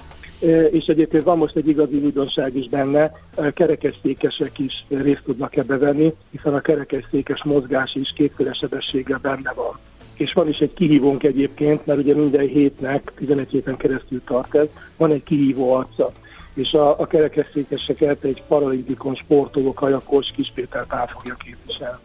és 0.72 0.86
egyébként 0.86 1.24
van 1.24 1.38
most 1.38 1.56
egy 1.56 1.68
igazi 1.68 1.96
újdonság 1.96 2.56
is 2.56 2.70
benne, 2.70 3.12
kerekesszékesek 3.54 4.60
is 4.60 4.86
részt 4.90 5.24
tudnak 5.26 5.56
ebbe 5.56 5.78
venni, 5.78 6.14
hiszen 6.32 6.54
a 6.54 6.62
kerekesszékes 6.62 7.44
mozgás 7.44 7.96
is 7.96 8.14
kétféle 8.16 8.54
sebességgel 8.54 9.20
benne 9.22 9.54
van. 9.54 9.80
És 10.14 10.34
van 10.34 10.48
is 10.48 10.58
egy 10.58 10.74
kihívónk 10.74 11.24
egyébként, 11.24 11.86
mert 11.86 12.00
ugye 12.00 12.16
minden 12.16 12.48
hétnek, 12.48 13.12
11 13.16 13.50
héten 13.50 13.78
keresztül 13.78 14.22
tart 14.26 14.56
ez, 14.56 14.68
van 14.98 15.12
egy 15.12 15.24
kihívó 15.24 15.74
arca. 15.74 16.12
És 16.54 16.74
a, 16.74 17.00
a 17.00 17.06
kerekesszékeseket 17.06 18.24
egy 18.24 18.44
paralimpikon 18.48 19.16
sportoló 19.16 19.74
Kajakos 19.74 20.32
Kispéter 20.36 20.88
Pál 20.88 21.08
fogja 21.08 21.36
képviselni. 21.36 21.98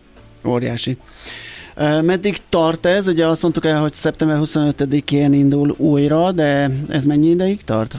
Óriási. 0.44 0.98
Meddig 2.02 2.38
tart 2.48 2.86
ez? 2.86 3.08
Ugye 3.08 3.26
azt 3.26 3.42
mondtuk 3.42 3.64
el, 3.64 3.80
hogy 3.80 3.92
szeptember 3.92 4.38
25-én 4.42 5.32
indul 5.32 5.74
újra, 5.76 6.32
de 6.32 6.70
ez 6.88 7.04
mennyi 7.04 7.28
ideig 7.28 7.64
tart? 7.64 7.96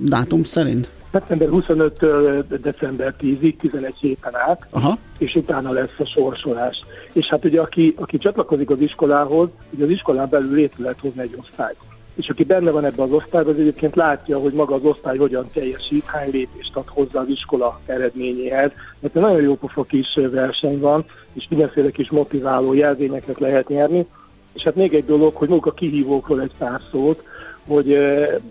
Dátum 0.00 0.44
szerint? 0.44 0.88
szeptember 1.12 1.48
25-től 1.50 2.44
december 2.62 3.14
10-ig, 3.20 3.56
11 3.56 3.94
héten 4.00 4.34
át, 4.34 4.66
Aha. 4.70 4.98
és 5.18 5.34
utána 5.34 5.70
lesz 5.70 5.94
a 5.98 6.04
sorsolás. 6.04 6.84
És 7.12 7.26
hát 7.26 7.44
ugye 7.44 7.60
aki, 7.60 7.94
aki 7.96 8.18
csatlakozik 8.18 8.70
az 8.70 8.80
iskolához, 8.80 9.48
ugye 9.70 9.84
az 9.84 9.90
iskolán 9.90 10.28
belül 10.28 10.54
létre 10.54 10.82
lehet 10.82 11.00
hozni 11.00 11.20
egy 11.20 11.36
osztályt. 11.40 11.76
És 12.16 12.28
aki 12.28 12.44
benne 12.44 12.70
van 12.70 12.84
ebben 12.84 13.06
az 13.06 13.12
osztályban, 13.12 13.52
az 13.52 13.60
egyébként 13.60 13.94
látja, 13.94 14.38
hogy 14.38 14.52
maga 14.52 14.74
az 14.74 14.84
osztály 14.84 15.16
hogyan 15.16 15.50
teljesít, 15.52 16.04
hány 16.04 16.30
lépést 16.30 16.76
ad 16.76 16.88
hozzá 16.88 17.20
az 17.20 17.28
iskola 17.28 17.80
eredményéhez. 17.86 18.70
Mert 19.00 19.16
egy 19.16 19.22
nagyon 19.22 19.42
jó 19.42 19.54
pofa 19.54 19.82
kis 19.82 20.18
verseny 20.30 20.80
van, 20.80 21.04
és 21.32 21.46
mindenféle 21.50 21.90
kis 21.90 22.10
motiváló 22.10 22.72
jelzényeket 22.72 23.38
lehet 23.38 23.68
nyerni. 23.68 24.06
És 24.52 24.62
hát 24.62 24.74
még 24.74 24.94
egy 24.94 25.04
dolog, 25.04 25.34
hogy 25.34 25.48
maguk 25.48 25.66
a 25.66 25.72
kihívókról 25.72 26.40
egy 26.40 26.54
pár 26.58 26.80
szót, 26.90 27.22
hogy 27.66 27.98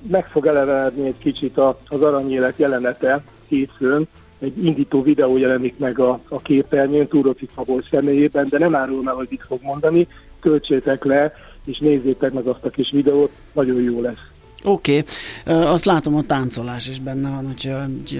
meg 0.07 0.27
fog 0.27 0.45
elevenedni 0.45 1.07
egy 1.07 1.17
kicsit 1.17 1.57
az 1.87 2.01
aranyélet 2.01 2.57
jelenete 2.57 3.23
hétfőn, 3.47 4.07
egy 4.39 4.65
indító 4.65 5.01
videó 5.01 5.37
jelenik 5.37 5.77
meg 5.77 5.99
a, 5.99 6.19
a 6.29 6.41
képernyőn 6.41 7.07
Túroci 7.07 7.49
Szabolcs 7.55 7.89
személyében, 7.89 8.47
de 8.49 8.57
nem 8.57 8.75
árulom 8.75 9.07
el, 9.07 9.13
hogy 9.13 9.27
mit 9.29 9.43
fog 9.47 9.59
mondani, 9.61 10.07
töltsétek 10.41 11.03
le, 11.03 11.33
és 11.65 11.77
nézzétek 11.77 12.33
meg 12.33 12.47
azt 12.47 12.65
a 12.65 12.69
kis 12.69 12.91
videót, 12.91 13.31
nagyon 13.53 13.81
jó 13.81 14.01
lesz. 14.01 14.31
Oké, 14.63 15.03
okay. 15.45 15.63
azt 15.63 15.85
látom, 15.85 16.15
a 16.15 16.21
táncolás 16.21 16.89
is 16.89 16.99
benne 16.99 17.29
van, 17.29 17.45
hogyha 17.45 17.77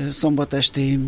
szombatesti 0.10 1.00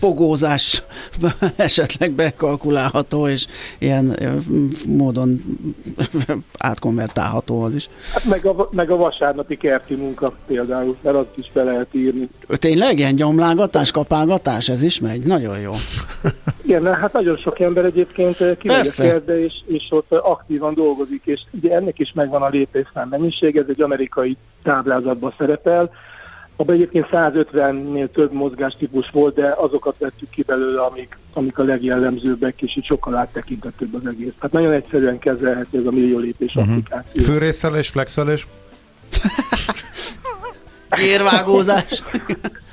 pogózás 0.00 0.82
esetleg 1.56 2.10
bekalkulálható, 2.10 3.28
és 3.28 3.46
ilyen 3.78 4.18
módon 4.86 5.44
átkonvertálható 6.58 7.62
az 7.62 7.74
is. 7.74 7.88
Hát 8.12 8.24
meg 8.24 8.46
a, 8.46 8.68
meg 8.70 8.90
a 8.90 8.96
vasárnapi 8.96 9.56
kerti 9.56 9.94
munka 9.94 10.32
például, 10.46 10.96
mert 11.02 11.16
azt 11.16 11.36
is 11.36 11.50
be 11.52 11.62
lehet 11.62 11.94
írni. 11.94 12.28
Tényleg 12.48 12.98
ilyen 12.98 13.14
gyomlágatás, 13.14 13.90
kapálgatás, 13.90 14.68
ez 14.68 14.82
is 14.82 15.00
megy? 15.00 15.26
Nagyon 15.26 15.58
jó. 15.58 15.72
Igen, 16.62 16.94
hát 16.94 17.12
nagyon 17.12 17.36
sok 17.36 17.60
ember 17.60 17.84
egyébként 17.84 18.36
kimegy 18.58 18.86
a 18.86 19.02
kertbe, 19.02 19.44
és, 19.44 19.54
és 19.66 19.86
ott 19.90 20.12
aktívan 20.12 20.74
dolgozik, 20.74 21.22
és 21.24 21.40
ugye 21.50 21.74
ennek 21.74 21.98
is 21.98 22.12
megvan 22.14 22.42
a 22.42 22.48
lépésszám 22.48 23.08
mennyiség, 23.08 23.56
ez 23.56 23.66
egy 23.68 23.82
amerikai 23.82 24.36
táblázatban 24.62 25.34
szerepel. 25.38 25.90
Abban 26.56 26.74
egyébként 26.74 27.06
150-nél 27.12 28.10
több 28.10 28.32
mozgástípus 28.32 29.10
volt, 29.10 29.34
de 29.34 29.54
azokat 29.56 29.94
vettük 29.98 30.30
ki 30.30 30.42
belőle, 30.42 30.80
amik, 30.80 31.18
amik 31.32 31.58
a 31.58 31.62
legjellemzőbbek, 31.62 32.62
és 32.62 32.76
így 32.76 32.84
sokkal 32.84 33.16
áttekintettőbb 33.16 33.94
az 33.94 34.06
egész. 34.06 34.32
Hát 34.38 34.52
nagyon 34.52 34.72
egyszerűen 34.72 35.18
kezelhető 35.18 35.78
ez 35.78 35.86
a 35.86 35.90
millió 35.90 36.18
lépés 36.18 36.54
uh-huh. 36.54 36.70
applikáció. 36.70 37.22
Főrészelés, 37.22 37.88
flexelés? 37.88 38.46
Érvágózás. 40.98 42.02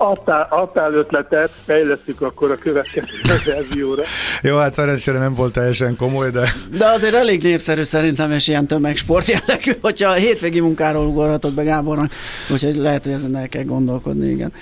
adtál, 0.00 0.46
adtál 0.50 0.92
ötletet, 0.92 1.50
fejlesztjük 1.64 2.20
akkor 2.20 2.50
a 2.50 2.56
következő 2.56 3.06
verzióra. 3.46 4.02
Jó, 4.42 4.56
hát 4.56 4.74
szerencsére 4.74 5.18
nem 5.18 5.34
volt 5.34 5.52
teljesen 5.52 5.96
komoly, 5.96 6.30
de... 6.30 6.52
De 6.78 6.86
azért 6.86 7.14
elég 7.14 7.42
népszerű 7.42 7.82
szerintem, 7.82 8.30
és 8.30 8.48
ilyen 8.48 8.66
tömegsport 8.66 9.26
jellegű, 9.26 9.72
hogyha 9.80 10.10
a 10.10 10.14
hétvégi 10.14 10.60
munkáról 10.60 11.06
ugorhatott 11.06 11.54
be 11.54 11.62
Gábornak, 11.62 12.12
úgyhogy 12.52 12.76
lehet, 12.76 13.04
hogy 13.04 13.12
ezen 13.12 13.36
el 13.36 13.48
kell 13.48 13.64
gondolkodni, 13.64 14.30
igen. 14.30 14.52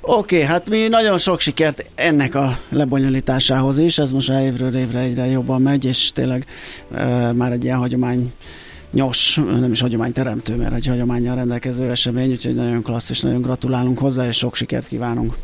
Oké, 0.00 0.36
okay, 0.36 0.48
hát 0.48 0.68
mi 0.68 0.88
nagyon 0.88 1.18
sok 1.18 1.40
sikert 1.40 1.84
ennek 1.94 2.34
a 2.34 2.58
lebonyolításához 2.68 3.78
is, 3.78 3.98
ez 3.98 4.12
most 4.12 4.28
évről 4.28 4.76
évre 4.76 4.98
egyre 4.98 5.26
jobban 5.26 5.62
megy, 5.62 5.84
és 5.84 6.12
tényleg 6.12 6.46
e, 6.94 7.32
már 7.32 7.52
egy 7.52 7.64
ilyen 7.64 7.78
hagyomány 7.78 8.32
nyos, 8.94 9.40
nem 9.60 9.72
is 9.72 9.80
hagyományteremtő, 9.80 10.56
mert 10.56 10.74
egy 10.74 10.86
hagyományjal 10.86 11.34
rendelkező 11.34 11.90
esemény, 11.90 12.30
úgyhogy 12.30 12.54
nagyon 12.54 12.82
klassz, 12.82 13.10
és 13.10 13.20
nagyon 13.20 13.42
gratulálunk 13.42 13.98
hozzá, 13.98 14.26
és 14.26 14.36
sok 14.36 14.54
sikert 14.54 14.86
kívánunk. 14.86 15.34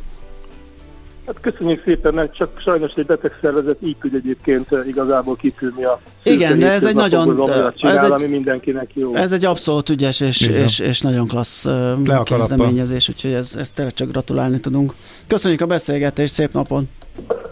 Hát 1.27 1.41
köszönjük 1.41 1.83
szépen, 1.85 2.15
mert 2.15 2.35
csak 2.35 2.61
sajnos 2.61 2.93
egy 2.95 3.07
betegszervezet 3.07 3.77
így 3.81 3.97
tud 4.01 4.15
egyébként 4.15 4.69
igazából 4.87 5.37
kitűnni 5.37 5.85
a 5.85 6.01
Igen, 6.23 6.59
de 6.59 6.71
ez 6.71 6.85
egy 6.85 6.95
nagyon... 6.95 7.37
Csinál, 7.75 7.99
ez 7.99 8.05
egy, 8.05 8.11
ami 8.11 8.27
mindenkinek 8.27 8.91
jó. 8.95 9.15
Ez 9.15 9.33
egy 9.33 9.45
abszolút 9.45 9.89
ügyes 9.89 10.21
és, 10.21 10.41
és, 10.41 10.79
és 10.79 11.01
nagyon 11.01 11.27
klassz 11.29 11.65
Le 12.05 12.23
kezdeményezés, 12.25 13.09
úgyhogy 13.09 13.33
ez, 13.33 13.55
ezt 13.59 13.75
tényleg 13.75 13.95
csak 13.95 14.11
gratulálni 14.11 14.61
tudunk. 14.61 14.95
Köszönjük 15.27 15.61
a 15.61 15.67
beszélgetést, 15.67 16.33
szép 16.33 16.53
napon! 16.53 16.89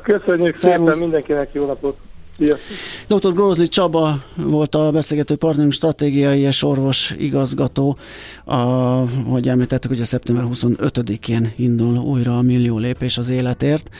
Köszönjük 0.02 0.54
Szervusz. 0.54 0.92
szépen, 0.92 0.98
mindenkinek 0.98 1.48
jó 1.52 1.66
napot! 1.66 1.96
Dr. 3.06 3.32
Grózli 3.32 3.68
Csaba 3.68 4.22
volt 4.34 4.74
a 4.74 4.90
beszélgető 4.90 5.36
partnerünk 5.36 5.72
stratégiai 5.72 6.40
és 6.40 6.62
orvos 6.62 7.14
igazgató. 7.18 7.96
A, 8.44 8.54
hogy 9.30 9.48
említettük, 9.48 9.90
hogy 9.90 10.00
a 10.00 10.04
szeptember 10.04 10.44
25-én 10.52 11.52
indul 11.56 11.98
újra 11.98 12.38
a 12.38 12.42
millió 12.42 12.78
lépés 12.78 13.18
az 13.18 13.28
életért. 13.28 13.90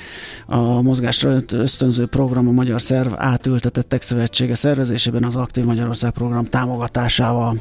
A 0.46 0.82
mozgásra 0.82 1.36
ösztönző 1.52 2.06
program 2.06 2.48
a 2.48 2.52
Magyar 2.52 2.80
Szerv 2.80 3.12
átültetettek 3.16 4.02
szövetsége 4.02 4.54
szervezésében 4.54 5.24
az 5.24 5.36
Aktív 5.36 5.64
Magyarország 5.64 6.10
program 6.10 6.44
támogatásával. 6.44 7.56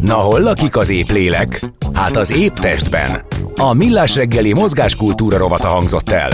Na 0.00 0.14
hol 0.14 0.40
lakik 0.40 0.76
az 0.76 0.88
épp 0.88 1.08
lélek? 1.08 1.70
Hát 1.92 2.16
az 2.16 2.30
épp 2.30 2.54
testben. 2.54 3.24
A 3.56 3.72
Millás 3.72 4.14
reggeli 4.14 4.52
mozgáskultúra 4.52 5.36
rovata 5.36 5.68
hangzott 5.68 6.10
el. 6.10 6.28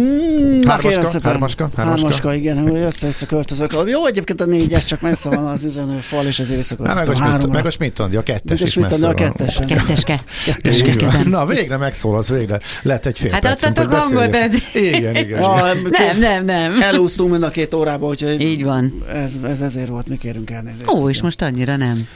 Kérem 0.00 0.62
Hármaska, 0.66 1.20
hármaska, 1.22 1.68
hármaska. 1.76 1.82
Hármaska, 1.82 2.34
igen, 2.34 2.58
hogy 2.68 2.80
össze-össze 2.80 3.26
költözök. 3.26 3.72
Jó, 3.86 4.06
egyébként 4.06 4.40
a 4.40 4.44
négyes 4.44 4.84
csak 4.84 5.00
messze 5.00 5.28
van 5.30 5.46
az 5.46 5.64
üzenőfal, 5.64 6.26
és 6.26 6.38
ezért 6.38 6.68
Hát 6.68 6.78
meg 6.78 6.88
a 6.88 6.92
visszaköltöztem 6.92 7.14
Schmidt, 7.14 7.30
háromra. 7.30 7.52
meg 7.52 7.66
a 7.66 7.70
Schmidt 7.70 7.98
a 7.98 8.22
kettes 8.22 8.42
Meg 8.44 8.60
a 8.60 8.64
is 8.66 8.74
messze 8.74 8.94
a 8.96 8.98
van. 9.00 9.14
kettesen. 9.14 9.66
Ketteske. 9.66 10.20
Ketteske. 10.44 11.22
Na, 11.28 11.46
végre 11.46 11.76
megszólalsz, 11.76 12.28
végre. 12.28 12.60
Lett 12.82 13.06
egy 13.06 13.18
fél 13.18 13.30
Hát 13.30 13.44
adtatok 13.44 13.92
hangot, 13.92 14.34
Igen, 14.74 15.16
igen. 15.16 15.40
Nem, 15.90 16.18
nem, 16.18 16.44
nem. 16.44 16.80
Elúsztunk 16.82 17.30
mind 17.30 17.42
a 17.42 17.50
két 17.50 17.74
órába, 17.74 18.06
úgyhogy 18.06 18.40
Így 18.40 18.64
van. 18.64 19.04
ez, 19.14 19.32
ez 19.44 19.60
ezért 19.60 19.88
volt, 19.88 20.08
mi 20.08 20.16
kérünk 20.16 20.50
elnézést. 20.50 20.90
Ó, 20.90 21.08
és 21.08 21.22
most 21.22 21.42
annyira 21.42 21.76
nem. 21.76 22.06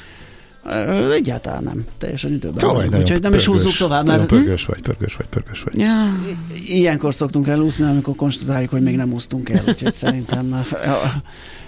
Egyáltalán 1.12 1.62
nem. 1.62 1.84
Teljesen 1.98 2.32
időben 2.32 2.66
vagyunk, 2.66 2.84
nagyon 2.84 3.00
úgyhogy 3.00 3.20
nem 3.20 3.34
is 3.34 3.46
húzzuk 3.46 3.76
tovább, 3.76 4.06
mert 4.06 4.26
pörgős 4.26 4.64
vagy, 4.64 4.80
pörgős 4.80 5.16
vagy, 5.16 5.26
pörgős 5.26 5.62
vagy. 5.62 5.78
Ja. 5.78 6.20
ilyenkor 6.66 7.14
szoktunk 7.14 7.48
elúszni, 7.48 7.84
amikor 7.84 8.14
konstatáljuk, 8.14 8.70
hogy 8.70 8.82
még 8.82 8.96
nem 8.96 9.12
úsztunk 9.12 9.48
el, 9.48 9.62
úgyhogy 9.68 9.94
szerintem 9.94 10.64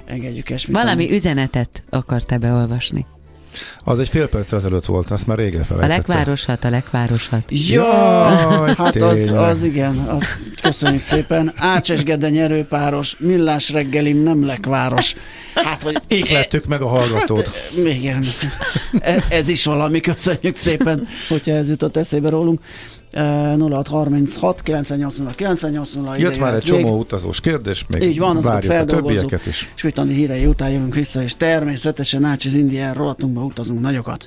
engedjük 0.06 0.50
esmit. 0.50 0.76
Valami 0.76 1.14
üzenetet 1.14 1.82
akartál 1.90 2.38
beolvasni. 2.38 3.06
Az 3.84 3.98
egy 3.98 4.08
fél 4.08 4.28
perc 4.28 4.52
ezelőtt 4.52 4.84
volt, 4.84 5.10
azt 5.10 5.26
már 5.26 5.38
régen 5.38 5.60
A 5.60 5.64
felejtettem. 5.64 5.96
lekvárosat, 5.98 6.64
a 6.64 6.70
lekvárosat. 6.70 7.42
Ja, 7.48 7.84
hát 8.76 8.96
az, 8.96 9.30
az 9.30 9.62
igen, 9.62 9.96
az, 9.98 10.24
köszönjük 10.62 11.00
szépen. 11.02 11.52
Ácses 11.56 12.02
Gede 12.02 12.30
nyerőpáros, 12.30 13.16
millás 13.18 13.70
reggelim 13.70 14.22
nem 14.22 14.46
lekváros. 14.46 15.14
Hát, 15.54 15.82
hogy 15.82 16.02
Éklettük 16.08 16.64
meg 16.66 16.80
a 16.82 16.86
hallgatót. 16.88 17.50
igen, 17.84 18.24
E- 19.00 19.24
ez 19.28 19.48
is 19.48 19.64
valami, 19.64 20.00
köszönjük 20.00 20.56
szépen, 20.56 21.06
hogyha 21.28 21.52
ez 21.52 21.68
jutott 21.68 21.96
eszébe 21.96 22.28
rólunk. 22.28 22.60
E, 23.16 23.56
0636 23.56 24.62
980 24.62 25.34
980 25.36 26.18
Jött 26.18 26.38
már 26.38 26.54
egy 26.54 26.62
csomó 26.62 26.98
utazós 26.98 27.40
kérdés, 27.40 27.84
még 27.88 28.02
Így 28.02 28.18
van, 28.18 28.36
azokat 28.36 28.64
feldolgozzuk. 28.64 29.46
is. 29.46 29.72
Svitandi 29.74 30.14
hírei 30.14 30.46
után 30.46 30.70
jövünk 30.70 30.94
vissza, 30.94 31.22
és 31.22 31.36
természetesen 31.36 32.24
Ácsiz 32.24 32.54
Indián 32.54 32.94
rohatunkba 32.94 33.42
utazunk 33.44 33.80
nagyokat. 33.80 34.14